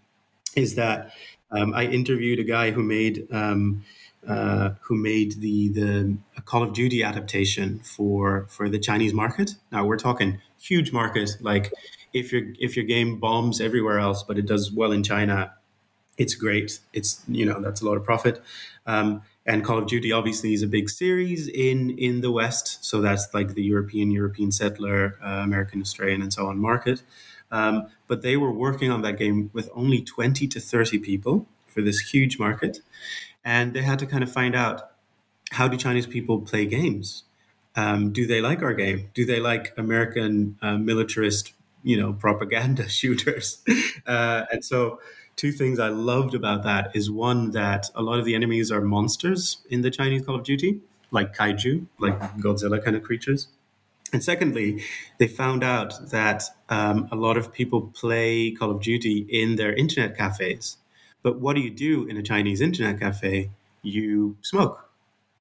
Is 0.56 0.74
that 0.74 1.12
um, 1.50 1.72
I 1.74 1.84
interviewed 1.84 2.38
a 2.38 2.44
guy 2.44 2.70
who 2.70 2.82
made 2.82 3.26
um, 3.32 3.84
uh, 4.26 4.70
who 4.82 4.96
made 4.96 5.40
the 5.40 5.68
the 5.68 6.16
Call 6.44 6.62
of 6.62 6.72
Duty 6.72 7.02
adaptation 7.02 7.80
for 7.80 8.46
for 8.50 8.68
the 8.68 8.78
Chinese 8.78 9.14
market. 9.14 9.54
Now 9.72 9.84
we're 9.84 9.98
talking 9.98 10.40
huge 10.60 10.92
market. 10.92 11.30
Like 11.40 11.72
if 12.12 12.32
your 12.32 12.42
if 12.58 12.76
your 12.76 12.84
game 12.84 13.18
bombs 13.18 13.60
everywhere 13.60 13.98
else, 13.98 14.22
but 14.22 14.38
it 14.38 14.46
does 14.46 14.72
well 14.72 14.92
in 14.92 15.02
China, 15.02 15.52
it's 16.16 16.34
great. 16.34 16.80
It's 16.92 17.22
you 17.28 17.46
know 17.46 17.60
that's 17.60 17.80
a 17.80 17.86
lot 17.86 17.96
of 17.96 18.04
profit. 18.04 18.42
Um, 18.86 19.22
and 19.48 19.64
Call 19.64 19.78
of 19.78 19.86
Duty 19.86 20.12
obviously 20.12 20.52
is 20.52 20.62
a 20.62 20.68
big 20.68 20.90
series 20.90 21.48
in 21.48 21.90
in 21.98 22.20
the 22.20 22.30
West, 22.30 22.84
so 22.84 23.00
that's 23.00 23.32
like 23.32 23.54
the 23.54 23.62
European 23.62 24.10
European 24.10 24.52
settler, 24.52 25.18
uh, 25.24 25.40
American 25.48 25.80
Australian, 25.80 26.22
and 26.22 26.32
so 26.32 26.46
on 26.46 26.58
market. 26.60 27.02
Um, 27.50 27.88
but 28.06 28.20
they 28.22 28.36
were 28.36 28.52
working 28.52 28.90
on 28.90 29.02
that 29.02 29.18
game 29.18 29.50
with 29.54 29.70
only 29.74 30.02
twenty 30.02 30.46
to 30.48 30.60
thirty 30.60 30.98
people 30.98 31.46
for 31.66 31.80
this 31.82 31.98
huge 32.12 32.38
market, 32.38 32.80
and 33.44 33.72
they 33.74 33.82
had 33.82 33.98
to 34.00 34.06
kind 34.06 34.22
of 34.22 34.30
find 34.30 34.54
out 34.54 34.92
how 35.52 35.66
do 35.66 35.76
Chinese 35.78 36.06
people 36.06 36.40
play 36.42 36.66
games. 36.66 37.24
Um, 37.74 38.12
do 38.12 38.26
they 38.26 38.40
like 38.40 38.62
our 38.62 38.74
game? 38.74 39.10
Do 39.14 39.24
they 39.24 39.40
like 39.40 39.72
American 39.78 40.58
uh, 40.60 40.76
militarist, 40.78 41.52
you 41.82 41.96
know, 41.96 42.12
propaganda 42.12 42.88
shooters? 42.98 43.62
Uh, 44.06 44.46
and 44.50 44.64
so 44.64 44.98
two 45.38 45.52
things 45.52 45.78
I 45.78 45.88
loved 45.88 46.34
about 46.34 46.64
that 46.64 46.90
is 46.94 47.10
one 47.10 47.52
that 47.52 47.86
a 47.94 48.02
lot 48.02 48.18
of 48.18 48.26
the 48.26 48.34
enemies 48.34 48.70
are 48.70 48.80
monsters 48.82 49.58
in 49.70 49.80
the 49.80 49.90
Chinese 49.90 50.26
Call 50.26 50.34
of 50.34 50.42
Duty, 50.42 50.80
like 51.10 51.34
kaiju, 51.34 51.86
like 51.98 52.18
Godzilla 52.38 52.84
kind 52.84 52.96
of 52.96 53.02
creatures. 53.02 53.46
And 54.12 54.22
secondly, 54.22 54.82
they 55.18 55.28
found 55.28 55.62
out 55.62 56.10
that 56.10 56.42
um, 56.68 57.08
a 57.12 57.16
lot 57.16 57.36
of 57.36 57.52
people 57.52 57.92
play 57.94 58.50
Call 58.50 58.70
of 58.70 58.82
Duty 58.82 59.26
in 59.30 59.56
their 59.56 59.72
internet 59.72 60.16
cafes. 60.16 60.76
But 61.22 61.40
what 61.40 61.54
do 61.54 61.62
you 61.62 61.70
do 61.70 62.04
in 62.06 62.16
a 62.16 62.22
Chinese 62.22 62.60
internet 62.60 62.98
cafe? 62.98 63.50
You 63.82 64.36
smoke, 64.42 64.90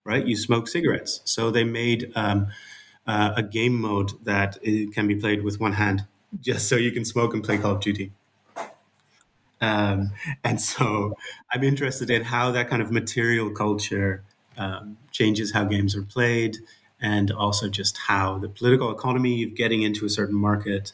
right? 0.04 0.26
You 0.26 0.38
smoke 0.38 0.68
cigarettes. 0.68 1.22
So 1.26 1.50
they 1.50 1.64
made 1.64 2.12
um, 2.16 2.48
uh, 3.08 3.34
a 3.36 3.44
game 3.44 3.82
mode 3.82 4.12
that 4.26 4.62
can 4.94 5.08
be 5.08 5.16
played 5.16 5.44
with 5.44 5.60
one 5.60 5.74
hand, 5.74 6.06
just 6.42 6.68
so 6.70 6.76
you 6.76 6.92
can 6.92 7.04
smoke 7.04 7.34
and 7.34 7.44
play 7.44 7.58
Call 7.58 7.72
of 7.72 7.80
Duty. 7.80 8.12
Um, 9.60 10.12
and 10.44 10.62
so 10.62 11.16
I'm 11.52 11.64
interested 11.64 12.10
in 12.10 12.24
how 12.24 12.52
that 12.52 12.70
kind 12.70 12.82
of 12.82 12.92
material 12.92 13.50
culture 13.50 14.24
um, 14.58 14.98
changes 15.12 15.52
how 15.52 15.66
games 15.66 15.96
are 15.96 16.04
played 16.04 16.58
and 17.00 17.32
also 17.32 17.70
just 17.70 17.98
how 17.98 18.40
the 18.40 18.50
political 18.50 18.92
economy 18.92 19.44
of 19.44 19.56
getting 19.56 19.84
into 19.84 20.06
a 20.06 20.10
certain 20.10 20.36
market 20.36 20.92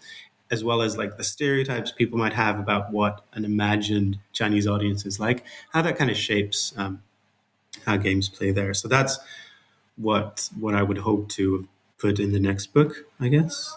as 0.51 0.63
well 0.63 0.81
as 0.81 0.97
like 0.97 1.17
the 1.17 1.23
stereotypes 1.23 1.91
people 1.91 2.17
might 2.17 2.33
have 2.33 2.59
about 2.59 2.91
what 2.91 3.25
an 3.33 3.43
imagined 3.43 4.19
Chinese 4.33 4.67
audience 4.67 5.05
is 5.05 5.19
like, 5.19 5.43
how 5.71 5.81
that 5.81 5.97
kind 5.97 6.11
of 6.11 6.17
shapes 6.17 6.73
um, 6.77 7.01
how 7.85 7.97
games 7.97 8.29
play 8.29 8.51
there. 8.51 8.73
So 8.73 8.87
that's 8.87 9.17
what 9.97 10.49
what 10.59 10.75
I 10.75 10.83
would 10.83 10.99
hope 10.99 11.29
to 11.29 11.67
put 11.97 12.19
in 12.19 12.31
the 12.33 12.39
next 12.39 12.67
book, 12.67 13.05
I 13.19 13.29
guess. 13.29 13.75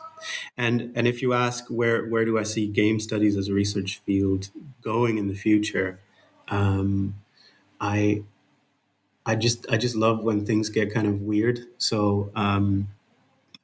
And 0.57 0.93
and 0.95 1.07
if 1.07 1.23
you 1.23 1.33
ask 1.33 1.69
where 1.69 2.07
where 2.07 2.25
do 2.25 2.39
I 2.39 2.43
see 2.43 2.67
game 2.67 3.01
studies 3.01 3.37
as 3.37 3.49
a 3.49 3.55
research 3.55 4.01
field 4.05 4.51
going 4.83 5.19
in 5.19 5.29
the 5.29 5.35
future, 5.35 6.01
um, 6.49 7.17
I 7.81 8.25
I 9.25 9.35
just 9.35 9.67
I 9.71 9.77
just 9.77 9.97
love 9.97 10.23
when 10.23 10.47
things 10.47 10.69
get 10.69 10.95
kind 10.95 11.07
of 11.07 11.21
weird. 11.23 11.61
So 11.79 12.31
um, 12.35 12.89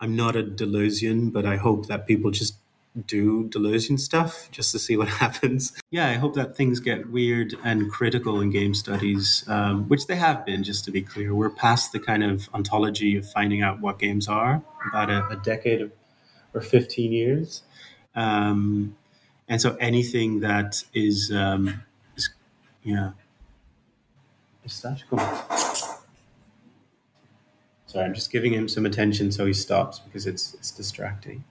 I'm 0.00 0.16
not 0.16 0.36
a 0.36 0.42
Deleuzian, 0.42 1.32
but 1.32 1.46
I 1.46 1.56
hope 1.56 1.86
that 1.86 2.06
people 2.06 2.30
just 2.30 2.56
do 3.06 3.48
Deleuzian 3.48 3.98
stuff 3.98 4.50
just 4.50 4.72
to 4.72 4.78
see 4.78 4.96
what 4.96 5.08
happens. 5.22 5.72
Yeah, 5.90 6.08
I 6.08 6.14
hope 6.14 6.34
that 6.34 6.56
things 6.56 6.80
get 6.80 7.10
weird 7.10 7.54
and 7.64 7.90
critical 7.90 8.40
in 8.40 8.50
game 8.50 8.74
studies, 8.74 9.44
um, 9.48 9.88
which 9.88 10.06
they 10.06 10.16
have 10.16 10.44
been, 10.44 10.62
just 10.62 10.84
to 10.86 10.90
be 10.90 11.02
clear. 11.02 11.34
We're 11.34 11.50
past 11.50 11.92
the 11.92 12.00
kind 12.00 12.22
of 12.24 12.48
ontology 12.54 13.16
of 13.16 13.28
finding 13.30 13.62
out 13.62 13.80
what 13.80 13.98
games 13.98 14.28
are, 14.28 14.62
about 14.88 15.10
a, 15.10 15.26
a 15.28 15.36
decade 15.36 15.80
of, 15.82 15.92
or 16.54 16.60
15 16.60 17.12
years. 17.12 17.62
Um, 18.14 18.96
and 19.48 19.60
so 19.60 19.76
anything 19.76 20.40
that 20.40 20.82
is, 20.94 21.30
um, 21.32 21.82
is 22.16 22.30
yeah. 22.82 23.12
Is 24.64 24.80
that 24.82 25.02
cool? 25.10 25.18
Sorry, 27.86 28.06
I'm 28.06 28.14
just 28.14 28.32
giving 28.32 28.54
him 28.54 28.68
some 28.68 28.86
attention 28.86 29.30
so 29.32 29.44
he 29.44 29.52
stops 29.52 29.98
because 29.98 30.26
it's 30.26 30.54
it's 30.54 30.70
distracting. 30.70 31.44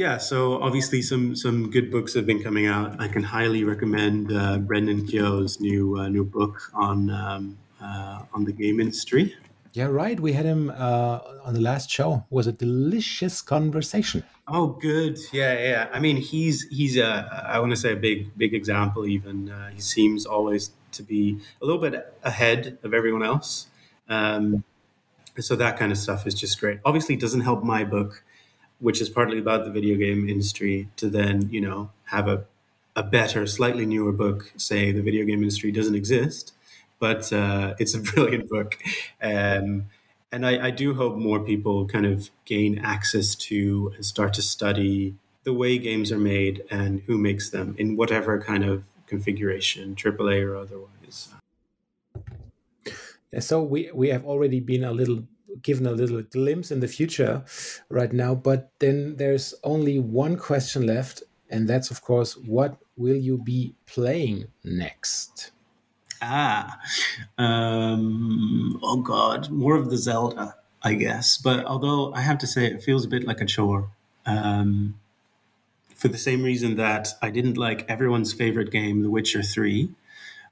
Yeah, 0.00 0.16
so 0.16 0.62
obviously 0.62 1.02
some 1.02 1.36
some 1.36 1.70
good 1.70 1.90
books 1.90 2.14
have 2.14 2.24
been 2.24 2.42
coming 2.42 2.66
out. 2.66 2.98
I 2.98 3.08
can 3.08 3.22
highly 3.22 3.64
recommend 3.64 4.32
uh, 4.32 4.56
Brendan 4.56 5.06
Keogh's 5.06 5.60
new 5.60 5.98
uh, 5.98 6.08
new 6.08 6.24
book 6.24 6.70
on 6.72 7.10
um, 7.10 7.58
uh, 7.80 8.22
on 8.32 8.44
the 8.44 8.52
game 8.52 8.80
industry. 8.80 9.34
Yeah, 9.72 9.86
right. 9.86 10.18
We 10.18 10.32
had 10.32 10.44
him 10.44 10.70
uh, 10.70 11.20
on 11.44 11.54
the 11.54 11.60
last 11.60 11.90
show. 11.90 12.24
It 12.30 12.34
was 12.34 12.48
a 12.48 12.52
delicious 12.52 13.40
conversation. 13.40 14.24
Oh, 14.48 14.66
good. 14.66 15.18
Yeah, 15.32 15.52
yeah. 15.58 15.88
I 15.92 16.00
mean, 16.00 16.16
he's 16.16 16.66
he's 16.70 16.96
a 16.96 17.46
I 17.46 17.60
want 17.60 17.70
to 17.70 17.76
say 17.76 17.92
a 17.92 17.96
big 17.96 18.36
big 18.36 18.52
example. 18.52 19.06
Even 19.06 19.48
uh, 19.48 19.70
he 19.70 19.80
seems 19.80 20.26
always 20.26 20.72
to 20.92 21.04
be 21.04 21.38
a 21.62 21.64
little 21.64 21.80
bit 21.80 22.12
ahead 22.24 22.78
of 22.82 22.92
everyone 22.92 23.22
else. 23.22 23.68
Um, 24.08 24.64
so 25.38 25.54
that 25.54 25.78
kind 25.78 25.92
of 25.92 25.98
stuff 25.98 26.26
is 26.26 26.34
just 26.34 26.58
great. 26.58 26.80
Obviously, 26.84 27.14
it 27.14 27.20
doesn't 27.20 27.42
help 27.42 27.62
my 27.62 27.84
book, 27.84 28.24
which 28.80 29.00
is 29.00 29.08
partly 29.08 29.38
about 29.38 29.64
the 29.64 29.70
video 29.70 29.96
game 29.96 30.28
industry, 30.28 30.88
to 30.96 31.08
then 31.08 31.48
you 31.52 31.60
know 31.60 31.90
have 32.06 32.26
a 32.26 32.44
a 32.96 33.04
better, 33.04 33.46
slightly 33.46 33.86
newer 33.86 34.12
book 34.12 34.52
say 34.56 34.90
the 34.90 35.00
video 35.00 35.24
game 35.24 35.38
industry 35.38 35.70
doesn't 35.70 35.94
exist, 35.94 36.52
but 37.00 37.32
uh, 37.32 37.74
it's 37.78 37.94
a 37.94 37.98
brilliant 38.12 38.48
book. 38.48 38.78
Um, 39.20 39.86
and 40.32 40.46
I, 40.46 40.66
I, 40.66 40.70
do 40.70 40.94
hope 40.94 41.16
more 41.16 41.40
people 41.40 41.88
kind 41.88 42.06
of 42.06 42.30
gain 42.44 42.78
access 42.78 43.34
to 43.34 43.92
and 43.96 44.06
start 44.06 44.32
to 44.34 44.42
study 44.42 45.16
the 45.42 45.52
way 45.52 45.76
games 45.76 46.12
are 46.12 46.18
made 46.18 46.62
and 46.70 47.02
who 47.06 47.18
makes 47.18 47.50
them 47.50 47.74
in 47.78 47.96
whatever 47.96 48.40
kind 48.40 48.62
of 48.62 48.84
configuration, 49.06 49.96
AAA 49.96 50.46
or 50.46 50.54
otherwise. 50.54 51.30
So 53.40 53.62
we 53.62 53.90
we 53.92 54.08
have 54.08 54.24
already 54.24 54.60
been 54.60 54.84
a 54.84 54.92
little 54.92 55.24
given 55.62 55.86
a 55.86 55.92
little 55.92 56.22
glimpse 56.22 56.70
in 56.70 56.80
the 56.80 56.88
future 56.88 57.44
right 57.88 58.12
now, 58.12 58.34
but 58.34 58.70
then 58.78 59.16
there's 59.16 59.54
only 59.64 59.98
one 59.98 60.36
question 60.36 60.86
left, 60.86 61.22
and 61.48 61.68
that's 61.68 61.90
of 61.90 62.02
course, 62.02 62.36
what 62.36 62.76
will 62.96 63.16
you 63.16 63.38
be 63.38 63.74
playing 63.86 64.46
next? 64.64 65.52
Ah, 66.22 66.78
um, 67.38 68.78
oh 68.82 68.98
God, 68.98 69.50
more 69.50 69.76
of 69.76 69.90
the 69.90 69.96
Zelda, 69.96 70.56
I 70.82 70.94
guess. 70.94 71.38
But 71.38 71.64
although 71.64 72.12
I 72.14 72.20
have 72.20 72.38
to 72.38 72.46
say, 72.46 72.66
it 72.66 72.82
feels 72.82 73.04
a 73.04 73.08
bit 73.08 73.26
like 73.26 73.40
a 73.40 73.46
chore. 73.46 73.90
Um, 74.26 74.98
for 75.94 76.08
the 76.08 76.18
same 76.18 76.42
reason 76.42 76.76
that 76.76 77.08
I 77.20 77.30
didn't 77.30 77.58
like 77.58 77.84
everyone's 77.88 78.32
favorite 78.32 78.70
game, 78.70 79.02
The 79.02 79.10
Witcher 79.10 79.42
3. 79.42 79.90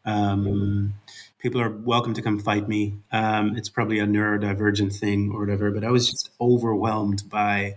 Um, 0.04 0.94
people 1.38 1.60
are 1.60 1.70
welcome 1.70 2.14
to 2.14 2.22
come 2.22 2.38
fight 2.38 2.68
me. 2.68 2.94
Um, 3.12 3.56
it's 3.56 3.68
probably 3.68 3.98
a 3.98 4.06
neurodivergent 4.06 4.94
thing 4.94 5.32
or 5.32 5.40
whatever, 5.40 5.70
but 5.70 5.84
I 5.84 5.90
was 5.90 6.10
just 6.10 6.30
overwhelmed 6.40 7.22
by, 7.30 7.76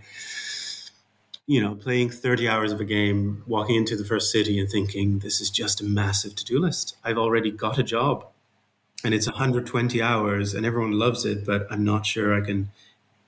you 1.46 1.60
know, 1.60 1.74
playing 1.74 2.10
30 2.10 2.48
hours 2.48 2.72
of 2.72 2.80
a 2.80 2.84
game, 2.84 3.42
walking 3.46 3.76
into 3.76 3.96
the 3.96 4.04
first 4.04 4.30
city 4.30 4.58
and 4.58 4.70
thinking, 4.70 5.18
this 5.18 5.40
is 5.40 5.50
just 5.50 5.80
a 5.80 5.84
massive 5.84 6.34
to 6.36 6.44
do 6.44 6.58
list. 6.58 6.96
I've 7.04 7.18
already 7.18 7.50
got 7.50 7.78
a 7.78 7.82
job 7.82 8.26
and 9.04 9.14
it's 9.14 9.26
120 9.26 10.00
hours 10.00 10.54
and 10.54 10.64
everyone 10.64 10.92
loves 10.92 11.24
it, 11.24 11.44
but 11.44 11.66
I'm 11.70 11.84
not 11.84 12.06
sure 12.06 12.34
I 12.34 12.44
can, 12.44 12.70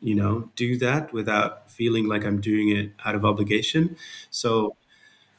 you 0.01 0.15
know, 0.15 0.51
do 0.57 0.79
that 0.79 1.13
without 1.13 1.71
feeling 1.71 2.07
like 2.09 2.25
I'm 2.25 2.41
doing 2.41 2.69
it 2.71 2.93
out 3.05 3.15
of 3.15 3.25
obligation. 3.25 3.97
So, 4.31 4.77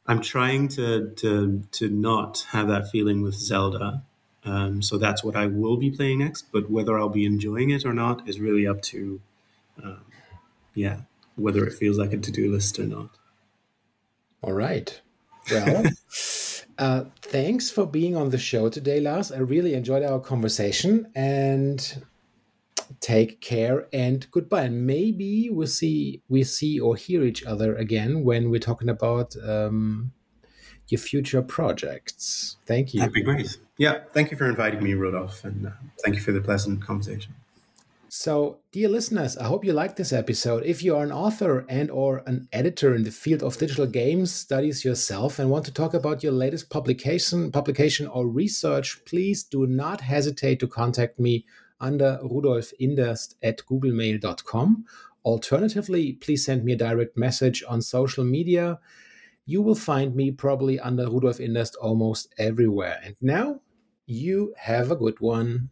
I'm 0.07 0.21
trying 0.21 0.67
to 0.69 1.09
to 1.15 1.63
to 1.71 1.89
not 1.89 2.45
have 2.51 2.67
that 2.67 2.89
feeling 2.91 3.23
with 3.23 3.33
Zelda 3.33 4.03
um, 4.45 4.81
so 4.81 4.97
that's 4.97 5.23
what 5.23 5.35
I 5.35 5.47
will 5.47 5.75
be 5.75 5.89
playing 5.89 6.19
next. 6.19 6.51
But 6.51 6.69
whether 6.69 6.97
I'll 6.97 7.09
be 7.09 7.25
enjoying 7.25 7.71
it 7.71 7.85
or 7.85 7.93
not 7.93 8.27
is 8.29 8.39
really 8.39 8.67
up 8.67 8.81
to, 8.83 9.19
um, 9.83 10.05
yeah, 10.73 11.01
whether 11.35 11.65
it 11.65 11.73
feels 11.73 11.97
like 11.97 12.13
a 12.13 12.17
to 12.17 12.31
do 12.31 12.51
list 12.51 12.79
or 12.79 12.85
not. 12.85 13.09
All 14.41 14.53
right. 14.53 15.01
Well, 15.51 15.83
uh, 16.77 17.05
thanks 17.21 17.69
for 17.69 17.85
being 17.85 18.15
on 18.15 18.29
the 18.29 18.37
show 18.37 18.69
today, 18.69 18.99
Lars. 18.99 19.31
I 19.31 19.39
really 19.39 19.73
enjoyed 19.73 20.03
our 20.03 20.19
conversation 20.19 21.11
and 21.15 22.03
take 22.99 23.41
care 23.41 23.87
and 23.93 24.29
goodbye. 24.31 24.63
And 24.63 24.85
maybe 24.85 25.49
we'll 25.49 25.67
see 25.67 26.21
we 26.29 26.43
see 26.43 26.79
or 26.79 26.95
hear 26.95 27.23
each 27.23 27.43
other 27.43 27.75
again 27.75 28.23
when 28.23 28.49
we're 28.49 28.59
talking 28.59 28.89
about 28.89 29.35
um, 29.43 30.11
your 30.87 30.99
future 30.99 31.41
projects. 31.41 32.57
Thank 32.65 32.93
you. 32.93 32.99
That'd 32.99 33.13
be 33.13 33.23
great. 33.23 33.57
Yeah, 33.77 34.03
thank 34.13 34.31
you 34.31 34.37
for 34.37 34.47
inviting 34.47 34.83
me, 34.83 34.93
Rudolf, 34.93 35.43
and 35.43 35.67
uh, 35.67 35.71
thank 36.03 36.15
you 36.15 36.21
for 36.21 36.31
the 36.31 36.41
pleasant 36.41 36.81
conversation. 36.81 37.33
So, 38.17 38.59
dear 38.71 38.87
listeners, 38.87 39.35
I 39.35 39.43
hope 39.43 39.65
you 39.65 39.73
liked 39.73 39.97
this 39.97 40.13
episode. 40.13 40.63
If 40.63 40.81
you 40.81 40.95
are 40.95 41.03
an 41.03 41.11
author 41.11 41.65
and 41.67 41.91
or 41.91 42.23
an 42.25 42.47
editor 42.53 42.95
in 42.95 43.03
the 43.03 43.11
field 43.11 43.43
of 43.43 43.57
digital 43.57 43.85
games 43.85 44.33
studies 44.33 44.85
yourself 44.85 45.37
and 45.37 45.49
want 45.49 45.65
to 45.65 45.73
talk 45.73 45.93
about 45.93 46.23
your 46.23 46.31
latest 46.31 46.69
publication, 46.69 47.51
publication 47.51 48.07
or 48.07 48.25
research, 48.29 49.03
please 49.03 49.43
do 49.43 49.67
not 49.67 49.99
hesitate 49.99 50.61
to 50.61 50.67
contact 50.67 51.19
me 51.19 51.45
under 51.81 52.17
rudolfinderst 52.23 53.35
at 53.43 53.57
googlemail.com. 53.69 54.85
Alternatively, 55.25 56.13
please 56.13 56.45
send 56.45 56.63
me 56.63 56.71
a 56.71 56.77
direct 56.77 57.17
message 57.17 57.65
on 57.67 57.81
social 57.81 58.23
media 58.23 58.79
you 59.45 59.61
will 59.61 59.75
find 59.75 60.15
me 60.15 60.31
probably 60.31 60.79
under 60.79 61.07
Rudolf 61.07 61.37
Inderst 61.37 61.75
almost 61.79 62.33
everywhere. 62.39 62.99
And 63.03 63.15
now 63.21 63.59
you 64.07 64.55
have 64.57 64.89
a 64.89 64.95
good 64.95 65.19
one. 65.19 65.69